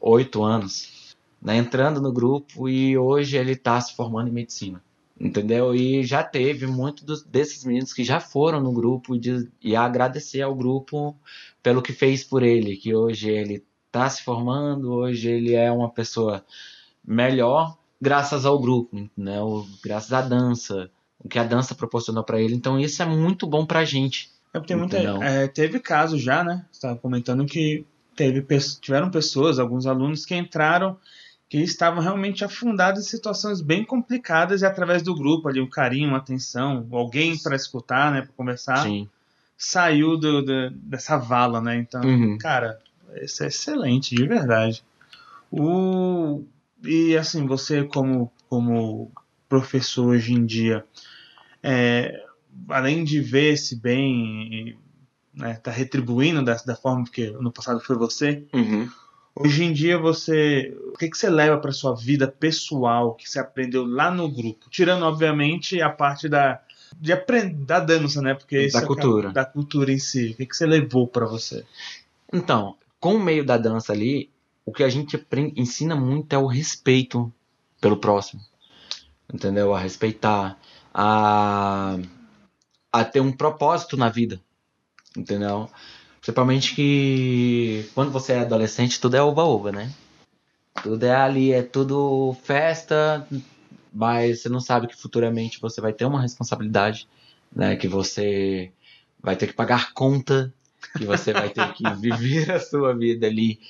[0.00, 4.80] 8 anos, né, entrando no grupo e hoje ele está se formando em medicina
[5.18, 5.74] entendeu?
[5.74, 10.54] E já teve muitos desses meninos que já foram no grupo de, e agradecer ao
[10.54, 11.16] grupo
[11.62, 15.90] pelo que fez por ele, que hoje ele está se formando, hoje ele é uma
[15.90, 16.44] pessoa
[17.04, 19.38] melhor graças ao grupo, né?
[19.82, 22.54] graças à dança, o que a dança proporcionou para ele.
[22.54, 24.30] Então isso é muito bom para a gente.
[24.52, 26.64] É porque muita, é, teve casos já, né?
[26.70, 28.44] Você estava comentando que teve,
[28.80, 30.96] tiveram pessoas, alguns alunos que entraram
[31.48, 36.08] que estavam realmente afundados em situações bem complicadas e através do grupo ali, um carinho,
[36.08, 39.08] uma atenção, alguém para escutar, né, para conversar, Sim.
[39.56, 41.76] saiu do, do, dessa vala, né?
[41.76, 42.36] Então, uhum.
[42.38, 42.80] cara,
[43.22, 44.84] isso é excelente, de verdade.
[45.50, 46.42] O
[46.82, 49.10] e assim, você como como
[49.48, 50.84] professor hoje em dia,
[51.62, 52.24] é,
[52.68, 54.76] além de ver esse bem,
[55.32, 58.44] né, tá retribuindo da, da forma que no passado foi você.
[58.52, 58.88] Uhum
[59.38, 63.38] Hoje em dia você, o que, que você leva para sua vida pessoal que você
[63.38, 64.70] aprendeu lá no grupo?
[64.70, 66.62] Tirando obviamente a parte da
[66.98, 68.32] de aprender da dança, né?
[68.32, 70.30] Porque da cultura, da cultura em si.
[70.30, 71.66] O que, que você levou para você?
[72.32, 74.30] Então, com o meio da dança ali,
[74.64, 77.30] o que a gente aprende, ensina muito é o respeito
[77.78, 78.40] pelo próximo,
[79.32, 79.74] entendeu?
[79.74, 80.58] A respeitar,
[80.94, 81.98] a
[82.90, 84.40] a ter um propósito na vida,
[85.14, 85.68] entendeu?
[86.26, 89.92] Principalmente que quando você é adolescente, tudo é oba-oba, né?
[90.82, 93.24] Tudo é ali, é tudo festa,
[93.94, 97.06] mas você não sabe que futuramente você vai ter uma responsabilidade,
[97.54, 97.76] né?
[97.76, 98.72] Que você
[99.22, 100.52] vai ter que pagar conta,
[100.98, 103.60] que você vai ter que viver a sua vida ali,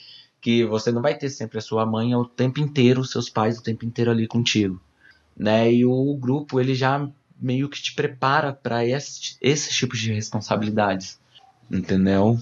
[0.40, 3.58] que você não vai ter sempre a sua mãe o tempo inteiro, os seus pais
[3.58, 4.80] o tempo inteiro ali contigo,
[5.36, 5.70] né?
[5.70, 7.06] E o grupo ele já
[7.38, 11.20] meio que te prepara para esses, esses tipos de responsabilidades
[11.70, 12.38] entendeu?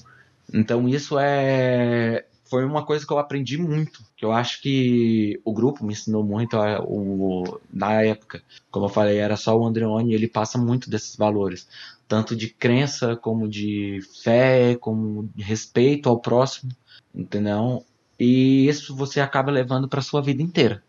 [0.53, 5.53] Então isso é foi uma coisa que eu aprendi muito, que eu acho que o
[5.53, 6.57] grupo me ensinou muito
[6.87, 8.43] o, na época.
[8.71, 11.67] Como eu falei, era só o Andreoni ele passa muito desses valores,
[12.07, 16.71] tanto de crença como de fé, como de respeito ao próximo,
[17.15, 17.85] entendeu?
[18.21, 20.83] E isso você acaba levando para sua vida inteira.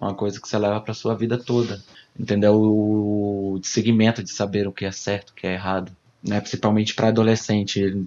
[0.00, 1.82] Uma coisa que você leva para sua vida toda,
[2.18, 2.54] entendeu?
[2.54, 7.08] O segmento de saber o que é certo, o que é errado né, principalmente para
[7.08, 8.06] adolescente.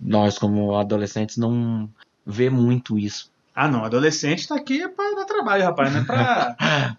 [0.00, 1.88] Nós, como adolescentes, não
[2.26, 3.30] vê muito isso.
[3.54, 6.56] Ah, não, adolescente tá aqui para dar trabalho, rapaz, não é para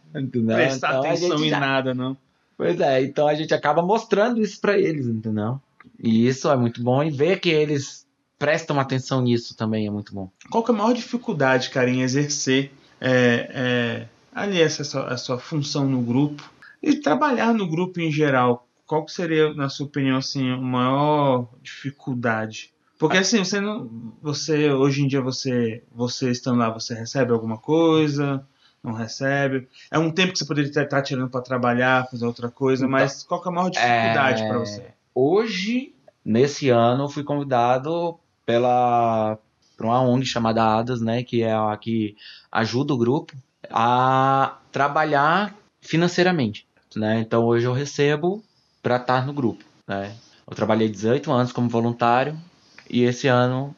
[0.56, 1.60] prestar então atenção em já...
[1.60, 2.16] nada, não.
[2.58, 5.60] Pois é, então a gente acaba mostrando isso para eles, entendeu?
[6.02, 8.06] E isso é muito bom e ver que eles
[8.39, 10.30] prestam atenção nisso também é muito bom.
[10.50, 12.72] Qual que é a maior dificuldade, cara, em exercer
[13.02, 16.50] é, é, ali essa, essa sua função no grupo
[16.82, 18.64] e trabalhar no grupo em geral?
[18.86, 22.73] Qual que seria, na sua opinião, assim, a maior dificuldade?
[22.97, 23.89] Porque assim, você não,
[24.21, 28.45] você hoje em dia você, você estando lá, você recebe alguma coisa?
[28.81, 29.67] Não recebe.
[29.91, 33.23] É um tempo que você poderia estar tirando para trabalhar, fazer outra coisa, Então, mas
[33.23, 34.83] qual que é a maior dificuldade É, para você?
[35.13, 39.38] Hoje, nesse ano, eu fui convidado pela
[39.75, 42.15] por uma ONG chamada ADAS, né, que é a que
[42.49, 43.33] ajuda o grupo
[43.69, 46.65] a trabalhar financeiramente,
[46.95, 47.19] né?
[47.19, 48.41] Então hoje eu recebo
[48.86, 50.15] para estar no grupo, né?
[50.47, 52.39] Eu trabalhei 18 anos como voluntário
[52.88, 53.75] e esse ano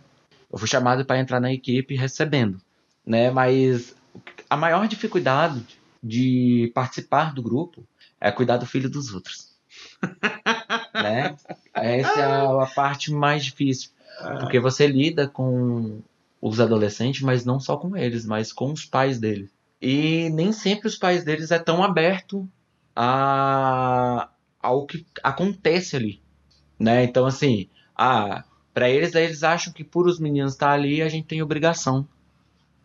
[0.51, 2.59] eu fui chamado para entrar na equipe recebendo,
[3.05, 3.31] né?
[3.31, 3.95] Mas
[4.49, 5.65] a maior dificuldade
[6.03, 7.85] de participar do grupo
[8.19, 9.55] é cuidar do filho dos outros.
[10.93, 11.37] né?
[11.73, 13.91] Essa é a, parte mais difícil,
[14.41, 16.01] porque você lida com
[16.41, 19.49] os adolescentes, mas não só com eles, mas com os pais deles.
[19.81, 22.45] E nem sempre os pais deles é tão aberto
[22.93, 24.27] a
[24.67, 26.21] ao que acontece ali,
[26.77, 27.03] né?
[27.03, 28.43] Então assim, ah,
[28.73, 32.07] para eles eles acham que por os meninos estar ali a gente tem obrigação.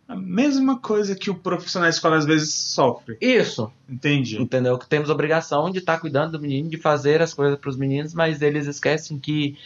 [0.06, 3.16] A mesma coisa que o profissional da escola às vezes sofre.
[3.20, 4.40] Isso, Entendi.
[4.40, 4.76] entendeu?
[4.78, 8.12] Que temos obrigação de estar cuidando do menino, de fazer as coisas para os meninos,
[8.12, 9.56] mas eles esquecem que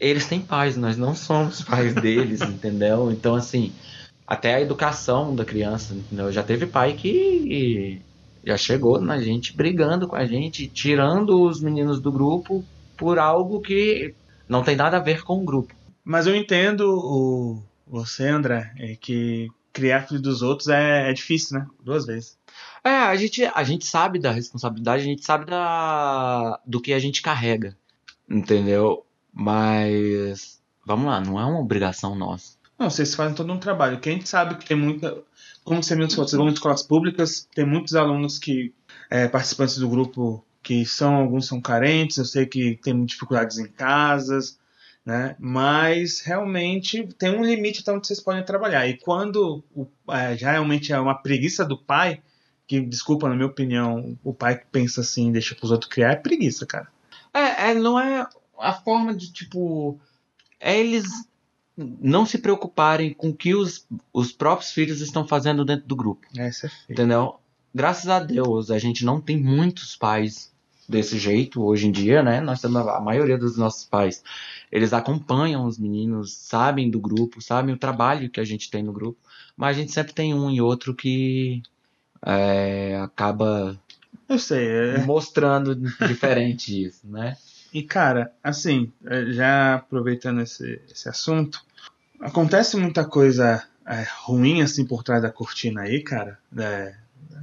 [0.00, 3.10] eles têm pais, nós não somos pais deles, entendeu?
[3.12, 3.72] Então, assim,
[4.26, 6.32] até a educação da criança, entendeu?
[6.32, 8.00] Já teve pai que
[8.44, 12.64] já chegou na gente brigando com a gente, tirando os meninos do grupo
[12.96, 14.14] por algo que
[14.48, 15.74] não tem nada a ver com o grupo.
[16.04, 21.58] Mas eu entendo o, você, André, é que criar filho dos outros é, é difícil,
[21.58, 21.66] né?
[21.82, 22.38] Duas vezes.
[22.84, 26.98] É, a gente, a gente sabe da responsabilidade, a gente sabe da, do que a
[26.98, 27.76] gente carrega,
[28.28, 29.06] entendeu?
[29.32, 32.56] Mas, vamos lá, não é uma obrigação nossa.
[32.78, 34.00] Não, vocês fazem todo um trabalho.
[34.00, 35.16] Que a gente sabe que tem muita.
[35.64, 38.72] Como você mesmo falou, vão escolas públicas, tem muitos alunos que.
[39.10, 41.16] é, participantes do grupo que são.
[41.16, 44.58] Alguns são carentes, eu sei que tem dificuldades em casas,
[45.04, 45.36] né?
[45.38, 48.86] Mas realmente tem um limite até onde vocês podem trabalhar.
[48.88, 52.20] E quando o, é, realmente é uma preguiça do pai,
[52.66, 56.16] que, desculpa, na minha opinião, o pai que pensa assim, deixa pros outros criar, é
[56.16, 56.88] preguiça, cara.
[57.34, 58.26] É, é, não é
[58.58, 59.98] a forma de, tipo,
[60.60, 61.04] é eles
[61.76, 66.26] não se preocuparem com o que os, os próprios filhos estão fazendo dentro do grupo,
[66.36, 66.82] Essa é feia.
[66.90, 67.36] entendeu?
[67.74, 70.52] Graças a Deus, a gente não tem muitos pais
[70.86, 72.40] desse jeito hoje em dia, né?
[72.40, 74.22] Nós temos a maioria dos nossos pais,
[74.70, 78.92] eles acompanham os meninos, sabem do grupo, sabem o trabalho que a gente tem no
[78.92, 79.18] grupo,
[79.56, 81.62] mas a gente sempre tem um e outro que
[82.24, 83.78] é, acaba
[84.28, 85.74] Eu sei, é, mostrando
[86.06, 87.36] diferente isso, né?
[87.72, 91.64] E cara, assim, eh, já aproveitando esse, esse assunto,
[92.20, 96.96] acontece muita coisa eh, ruim assim por trás da cortina aí, cara, né,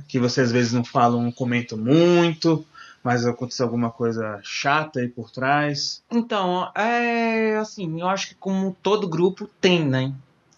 [0.08, 2.66] que você às vezes não falam, não comentam muito,
[3.04, 6.04] mas aconteceu alguma coisa chata aí por trás.
[6.12, 10.14] Então, é assim, eu acho que como todo grupo tem, né?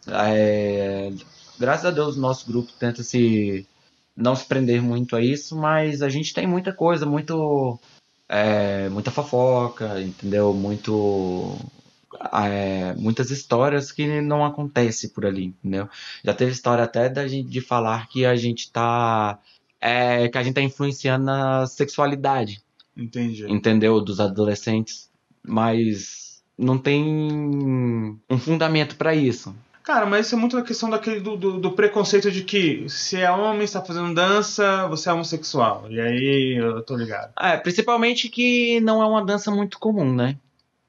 [0.08, 1.12] É,
[1.60, 3.66] graças a Deus o nosso grupo tenta se
[4.16, 7.80] não se prender muito a isso, mas a gente tem muita coisa, muito
[8.32, 10.54] é, muita fofoca, entendeu?
[10.54, 11.58] Muito
[12.32, 15.90] é, muitas histórias que não acontecem por ali, entendeu?
[16.24, 19.38] Já teve história até da gente de falar que a gente tá
[19.82, 22.64] é, que a gente tá influenciando na sexualidade
[22.96, 23.52] Entendi.
[23.52, 24.00] entendeu?
[24.00, 25.10] Dos adolescentes,
[25.44, 27.04] mas não tem
[28.30, 29.54] um fundamento pra isso.
[29.84, 33.18] Cara, mas isso é muito a questão daquele do, do, do preconceito de que se
[33.18, 35.88] é homem, está fazendo dança, você é homossexual.
[35.90, 37.34] E aí eu tô ligado.
[37.40, 40.38] É, principalmente que não é uma dança muito comum, né?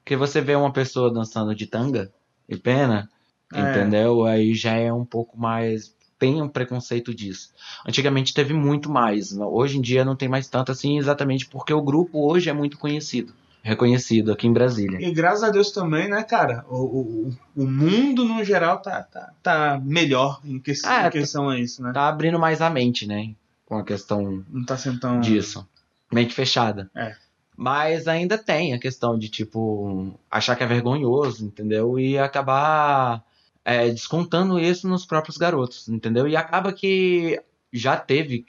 [0.03, 2.11] Porque você vê uma pessoa dançando de tanga
[2.47, 3.09] e pena,
[3.53, 3.59] É.
[3.61, 4.25] entendeu?
[4.25, 5.95] Aí já é um pouco mais.
[6.19, 7.49] Tem um preconceito disso.
[7.87, 9.35] Antigamente teve muito mais.
[9.37, 12.77] Hoje em dia não tem mais tanto assim, exatamente porque o grupo hoje é muito
[12.77, 13.33] conhecido.
[13.65, 14.99] Reconhecido aqui em Brasília.
[15.01, 16.65] E graças a Deus também, né, cara?
[16.67, 21.47] O, o, o mundo, no geral, tá, tá, tá melhor em, que, Ah, em questão
[21.49, 21.93] a isso, né?
[21.93, 23.33] Tá abrindo mais a mente, né?
[23.65, 25.21] Com a questão Não tá sendo tão.
[25.21, 25.65] disso.
[26.11, 26.91] Mente fechada.
[26.93, 27.15] É.
[27.55, 31.97] Mas ainda tem a questão de, tipo, achar que é vergonhoso, entendeu?
[31.97, 33.23] E acabar
[33.63, 36.27] é, descontando isso nos próprios garotos, entendeu?
[36.27, 37.41] E acaba que
[37.71, 38.39] já teve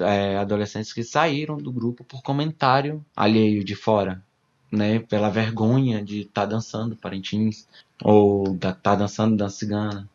[0.00, 4.22] é, adolescentes que saíram do grupo por comentário alheio de fora,
[4.70, 4.98] né?
[5.00, 7.66] Pela vergonha de estar dançando parentins
[8.02, 10.08] ou estar tá dançando dança cigana,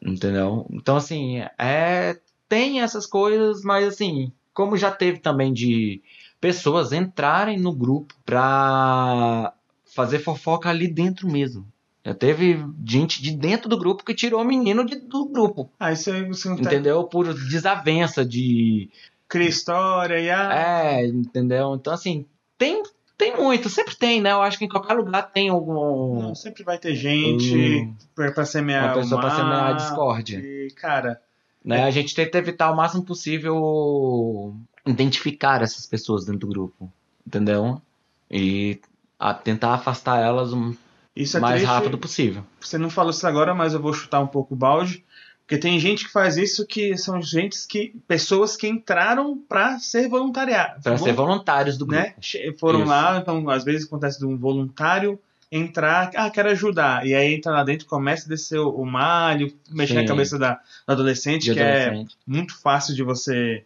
[0.00, 0.66] entendeu?
[0.70, 6.02] Então, assim, é tem essas coisas, mas assim, como já teve também de
[6.38, 9.54] pessoas entrarem no grupo pra
[9.86, 11.66] fazer fofoca ali dentro mesmo.
[12.04, 15.92] Já teve gente de dentro do grupo que tirou o menino de- do grupo, Ah,
[15.92, 16.62] isso aí você não tá.
[16.62, 17.04] entendeu?
[17.04, 18.90] Por desavença de.
[19.28, 21.74] Cria história e É, entendeu?
[21.74, 22.26] Então, assim,
[22.58, 22.82] tem,
[23.16, 24.32] tem muito, sempre tem, né?
[24.32, 26.20] Eu acho que em qualquer lugar tem algum.
[26.20, 30.38] Não, sempre vai ter gente um- pra, semear uma pessoa o pra semear a discórdia.
[30.40, 31.20] E, cara,
[31.64, 31.84] Né?
[31.84, 36.92] A gente tenta evitar o máximo possível identificar essas pessoas dentro do grupo,
[37.24, 37.80] entendeu?
[38.28, 38.80] E
[39.16, 40.74] a tentar afastar elas o
[41.14, 41.68] Isso é mais triste.
[41.68, 42.44] rápido possível.
[42.60, 45.04] Você não falou isso agora, mas eu vou chutar um pouco o balde.
[45.40, 47.94] Porque tem gente que faz isso que são gente que.
[48.08, 50.80] pessoas que entraram pra ser voluntariado.
[50.82, 52.02] Para ser voluntários do grupo.
[52.02, 52.14] né?
[52.58, 52.88] Foram Isso.
[52.88, 55.18] lá, então às vezes acontece de um voluntário
[55.50, 57.06] entrar, ah, quero ajudar.
[57.06, 60.00] E aí entra lá dentro, começa a descer o o malho, mexer Sim.
[60.00, 60.54] na cabeça da,
[60.86, 62.16] do adolescente, de que é adolescente.
[62.26, 63.62] muito fácil de você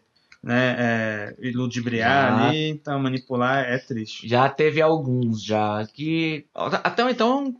[0.47, 2.49] né, é, ludibriar Já.
[2.49, 4.29] ali, então manipular é triste.
[4.29, 6.47] Já teve alguns já que.
[6.55, 7.57] Até então,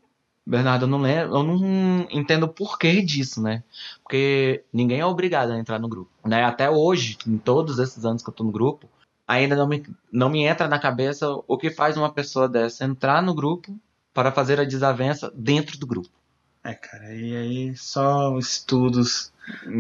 [0.47, 3.65] Bernardo, eu não lembro, eu não entendo o porquê disso, né?
[4.05, 6.13] Porque ninguém é obrigado a entrar no grupo.
[6.25, 6.45] Né?
[6.45, 8.89] Até hoje, em todos esses anos que eu tô no grupo,
[9.27, 13.21] ainda não me, não me entra na cabeça o que faz uma pessoa dessa entrar
[13.21, 13.77] no grupo
[14.15, 16.09] para fazer a desavença dentro do grupo.
[16.67, 19.33] É, cara, e aí só estudos.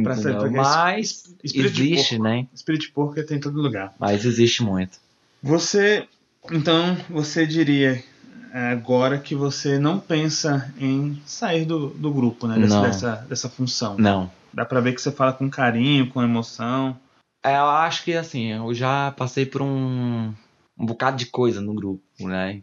[0.04, 0.38] Pra ser- entendeu?
[0.38, 2.46] porque Mas existe, né?
[2.54, 3.92] Espírito de porco tem em todo lugar.
[3.98, 5.00] Mas existe muito.
[5.42, 6.06] Você,
[6.48, 8.04] então, você diria
[8.52, 12.56] é, agora que você não pensa em sair do, do grupo, né?
[12.60, 13.98] Dessa, dessa, dessa função.
[13.98, 14.30] Não.
[14.54, 16.96] Dá pra ver que você fala com carinho, com emoção.
[17.42, 20.32] É, eu acho que assim, eu já passei por um,
[20.78, 22.62] um bocado de coisa no grupo, né?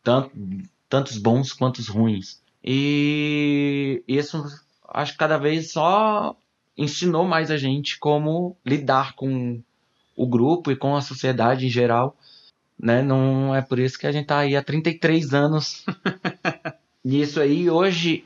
[0.00, 0.30] Tanto,
[0.88, 2.40] tantos bons quanto os ruins.
[2.64, 4.42] E isso
[4.88, 6.34] acho que cada vez só
[6.76, 9.60] ensinou mais a gente como lidar com
[10.16, 12.16] o grupo e com a sociedade em geral.
[12.78, 13.02] Né?
[13.02, 15.84] Não é por isso que a gente tá aí há 33 anos
[17.04, 17.68] nisso aí.
[17.68, 18.24] Hoje,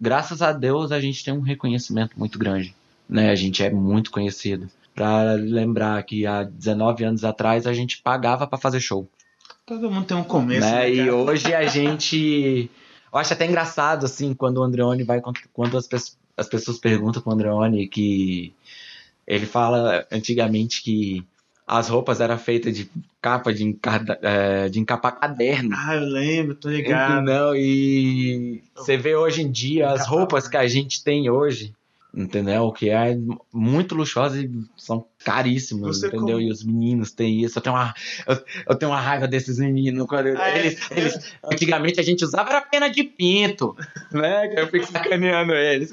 [0.00, 2.74] graças a Deus, a gente tem um reconhecimento muito grande.
[3.08, 3.30] Né?
[3.30, 4.68] A gente é muito conhecido.
[4.94, 9.08] Pra lembrar que há 19 anos atrás a gente pagava pra fazer show.
[9.64, 10.72] Todo mundo tem um começo, né?
[10.72, 12.70] né, E hoje a gente.
[13.12, 15.20] Eu acho até engraçado, assim, quando o Andreoni vai.
[15.52, 15.96] Quando as, pe-
[16.36, 18.52] as pessoas perguntam pro Andreoni que.
[19.26, 21.24] Ele fala antigamente que
[21.66, 22.90] as roupas eram feitas de
[23.22, 25.70] capa de, encarda- eh, de encapar caderno.
[25.76, 27.22] Ah, eu lembro, tô ligado.
[27.22, 27.54] Entendeu?
[27.54, 31.72] E você vê hoje em dia as roupas que a gente tem hoje,
[32.14, 32.70] entendeu?
[32.72, 33.16] Que é
[33.52, 36.36] muito luxuosa e são caríssimas, Você entendeu?
[36.36, 37.58] como- E os meninos têm isso.
[37.58, 37.94] Eu tenho uma,
[38.26, 40.06] eu, eu tenho uma raiva desses meninos.
[40.06, 40.58] Quando Ah, é?
[40.60, 43.76] eles, eles- antigamente a gente usava era pena de pinto,
[44.12, 44.52] né?
[44.56, 45.90] Eu fico sacaneando eles.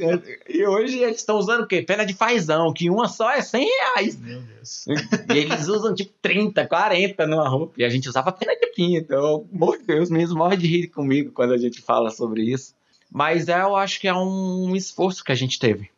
[0.50, 1.82] E hoje eles estão usando o quê?
[1.82, 4.18] Pena de fazão, que uma só é 100 reais.
[4.20, 4.86] Meu Deus.
[4.88, 7.74] E eles usam tipo 30, 40 numa roupa.
[7.78, 9.14] E a gente usava pena de pinto.
[9.14, 12.74] Eu, de Deus, os meninos morrem de rir comigo quando a gente fala sobre isso.
[13.12, 15.90] Mas é, eu acho que é um esforço que a gente teve.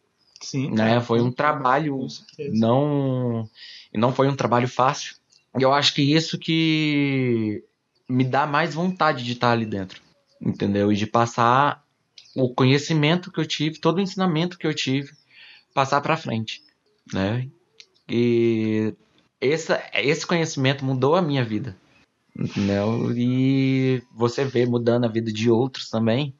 [0.41, 0.71] Sim.
[0.71, 0.99] Né?
[1.01, 2.07] Foi um trabalho.
[2.51, 3.49] Não,
[3.93, 5.15] não foi um trabalho fácil.
[5.57, 7.63] E eu acho que isso que
[8.07, 10.01] me dá mais vontade de estar ali dentro.
[10.41, 10.91] Entendeu?
[10.91, 11.83] E de passar
[12.35, 15.11] o conhecimento que eu tive, todo o ensinamento que eu tive,
[15.73, 16.61] passar pra frente.
[17.13, 17.49] Né?
[18.07, 18.93] E
[19.41, 21.75] essa, esse conhecimento mudou a minha vida.
[22.37, 23.11] Entendeu?
[23.15, 26.33] E você vê mudando a vida de outros também.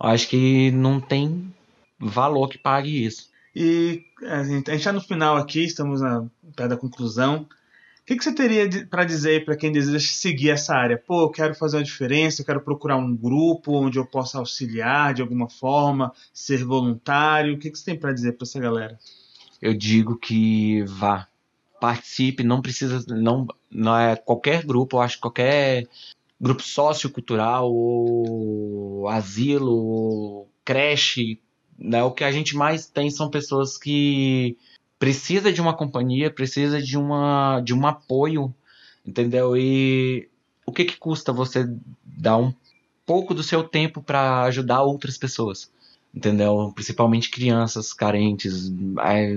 [0.00, 1.54] Eu acho que não tem
[1.98, 3.30] valor que pague isso.
[3.58, 7.48] E a gente, a gente tá no final aqui, estamos na perto da conclusão.
[8.02, 10.96] O que, que você teria pra dizer para quem deseja seguir essa área?
[10.98, 15.14] Pô, eu quero fazer uma diferença, eu quero procurar um grupo onde eu possa auxiliar
[15.14, 17.54] de alguma forma, ser voluntário.
[17.54, 18.98] O que, que você tem pra dizer pra essa galera?
[19.60, 21.28] eu digo que vá,
[21.80, 25.88] participe, não precisa, não, não é qualquer grupo, eu acho que qualquer
[26.40, 31.40] grupo sociocultural, ou asilo, ou creche,
[31.78, 34.56] né, o que a gente mais tem são pessoas que
[34.98, 38.54] precisa de uma companhia, precisa de uma de um apoio,
[39.06, 39.56] entendeu?
[39.56, 40.28] E
[40.64, 41.68] o que que custa você
[42.04, 42.52] dar um
[43.04, 45.70] pouco do seu tempo para ajudar outras pessoas?
[46.16, 46.72] entendeu?
[46.74, 48.72] Principalmente crianças carentes,
[49.04, 49.36] é,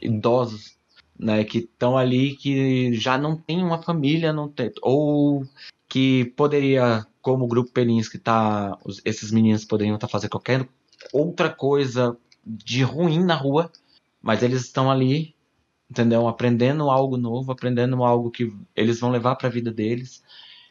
[0.00, 0.74] idosos,
[1.18, 5.46] né, que estão ali que já não tem uma família, não tem, ou
[5.86, 10.66] que poderia, como o grupo Pelins que tá, esses meninos poderiam estar fazendo qualquer
[11.12, 13.70] outra coisa de ruim na rua,
[14.20, 15.34] mas eles estão ali,
[15.90, 16.26] entendeu?
[16.28, 20.22] Aprendendo algo novo, aprendendo algo que eles vão levar para a vida deles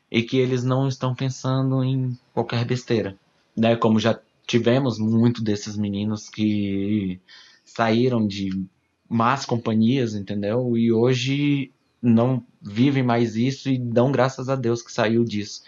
[0.10, 3.18] e que eles não estão pensando em qualquer besteira,
[3.56, 3.76] né?
[3.76, 7.20] Como já tivemos muito desses meninos que
[7.64, 8.66] saíram de
[9.10, 10.78] más companhias, entendeu?
[10.78, 11.72] E hoje
[12.02, 15.64] não vivem mais isso e dão graças a Deus que saiu disso.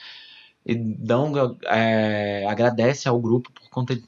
[0.66, 1.34] E dão,
[1.66, 4.01] é, agradece ao grupo por conta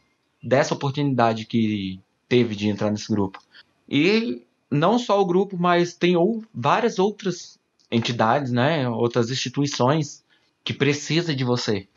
[0.46, 3.42] dessa oportunidade que teve de entrar nesse grupo.
[3.90, 7.60] E não só o grupo, mas tem ou, várias outras
[7.92, 8.88] entidades, né?
[8.88, 10.24] Outras instituições
[10.64, 11.88] que precisam de você,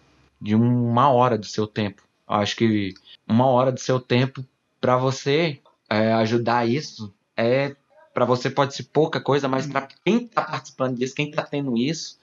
[0.40, 2.02] de uma hora do seu tempo.
[2.26, 2.94] Acho que
[3.26, 4.44] uma hora do seu tempo
[4.80, 7.76] para você é, ajudar isso, é
[8.14, 11.76] para você pode ser pouca coisa, mas para quem está participando disso, quem está tendo
[11.76, 12.18] isso,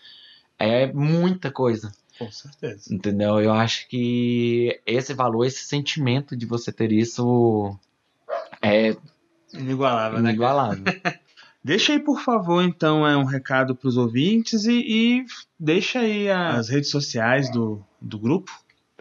[0.58, 1.92] é muita coisa.
[2.18, 2.94] Com certeza.
[2.94, 3.40] Entendeu?
[3.40, 7.78] Eu acho que esse valor, esse sentimento de você ter isso
[8.62, 8.96] é
[9.54, 10.30] inigualável, né?
[10.30, 10.84] Inigualável.
[11.64, 15.26] Deixa aí, por favor, então, é um recado para os ouvintes e, e,
[15.60, 18.52] deixa aí as redes sociais do, do grupo.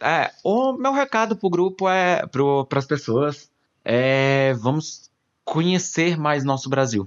[0.01, 3.51] É, o meu recado pro grupo é para as pessoas
[3.85, 5.11] é vamos
[5.45, 7.07] conhecer mais nosso Brasil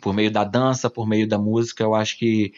[0.00, 1.84] por meio da dança, por meio da música.
[1.84, 2.52] Eu acho que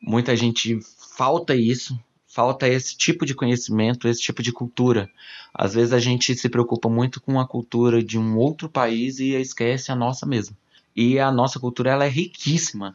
[0.00, 0.78] muita gente
[1.16, 1.98] falta isso,
[2.36, 5.08] falta esse tipo de conhecimento, esse tipo de cultura.
[5.54, 9.30] Às vezes a gente se preocupa muito com a cultura de um outro país e
[9.30, 10.54] esquece a nossa mesmo.
[10.94, 12.94] E a nossa cultura ela é riquíssima,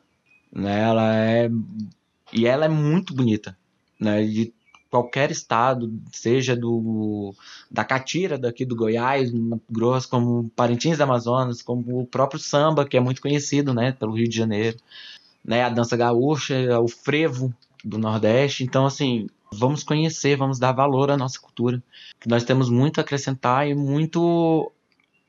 [0.54, 0.82] né?
[0.82, 1.50] Ela é
[2.32, 3.58] e ela é muito bonita,
[4.00, 4.24] né?
[4.24, 4.54] De
[4.92, 7.34] qualquer estado, seja do
[7.70, 9.32] da catira daqui do Goiás,
[9.68, 13.92] Grosso, como Parintins do Amazonas, como o próprio samba que é muito conhecido, né?
[13.92, 14.78] Pelo Rio de Janeiro,
[15.44, 15.64] né?
[15.64, 17.52] A dança gaúcha, o frevo
[17.84, 18.64] do Nordeste.
[18.64, 21.82] Então, assim, vamos conhecer, vamos dar valor à nossa cultura.
[22.26, 24.72] Nós temos muito a acrescentar e muito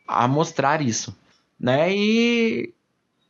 [0.07, 1.15] a mostrar isso
[1.63, 1.95] né?
[1.95, 2.75] E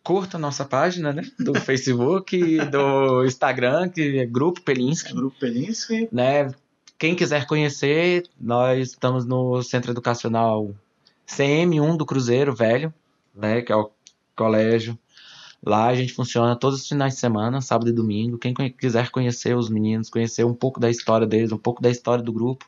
[0.02, 1.22] curta a nossa página, né?
[1.38, 5.12] Do Facebook, do Instagram, que é Grupo Pelinski.
[5.12, 6.08] Grupo Pelinski.
[6.10, 6.50] Né?
[6.98, 10.74] Quem quiser conhecer, nós estamos no Centro Educacional
[11.28, 12.92] CM1 do Cruzeiro Velho,
[13.34, 13.60] né?
[13.60, 13.90] Que é o
[14.34, 14.98] colégio.
[15.64, 18.38] Lá a gente funciona todos os finais de semana, sábado e domingo.
[18.38, 22.22] Quem quiser conhecer os meninos, conhecer um pouco da história deles, um pouco da história
[22.22, 22.66] do grupo,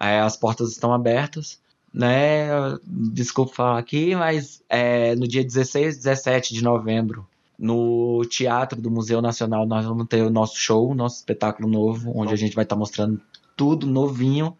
[0.00, 1.60] é, as portas estão abertas
[1.92, 2.48] né?
[2.84, 7.26] Desculpa falar aqui, mas é, no dia 16 e 17 de novembro,
[7.58, 12.32] no Teatro do Museu Nacional, nós vamos ter o nosso show, nosso espetáculo novo, onde
[12.32, 13.20] a gente vai estar tá mostrando
[13.56, 14.56] tudo novinho,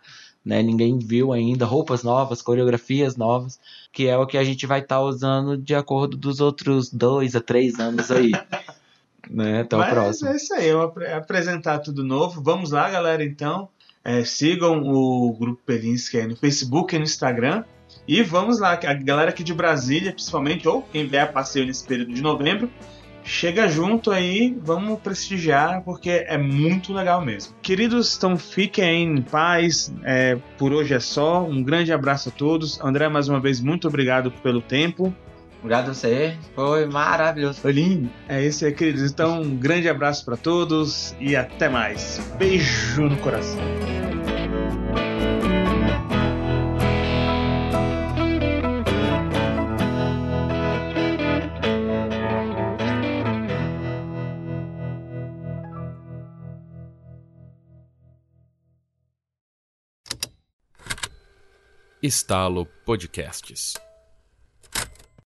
[0.49, 0.62] né?
[0.62, 3.61] Ninguém viu ainda, roupas novas, coreografias novas,
[3.92, 7.36] que é o que a gente vai estar tá usando de acordo dos outros dois
[7.36, 8.32] a três anos aí.
[9.30, 9.61] né?
[9.61, 10.28] Até Mas o próximo.
[10.30, 10.80] É isso aí, eu
[11.14, 12.40] apresentar tudo novo.
[12.42, 13.68] Vamos lá, galera, então.
[14.03, 17.62] É, sigam o Grupo Pelinski aí no Facebook e no Instagram.
[18.07, 21.84] E vamos lá, a galera aqui de Brasília, principalmente, ou quem vier a passeio nesse
[21.84, 22.70] período de novembro,
[23.29, 27.55] chega junto aí, vamos prestigiar, porque é muito legal mesmo.
[27.62, 32.81] Queridos, então fiquem em paz, é, por hoje é só, um grande abraço a todos.
[32.81, 35.14] André, mais uma vez, muito obrigado pelo tempo.
[35.61, 38.09] Obrigado a você, foi maravilhoso, foi lindo.
[38.29, 39.11] É isso aí, queridos.
[39.11, 42.20] Então, um grande abraço para todos e até mais.
[42.39, 43.59] Beijo no coração.
[62.01, 63.88] Estalo Podcasts.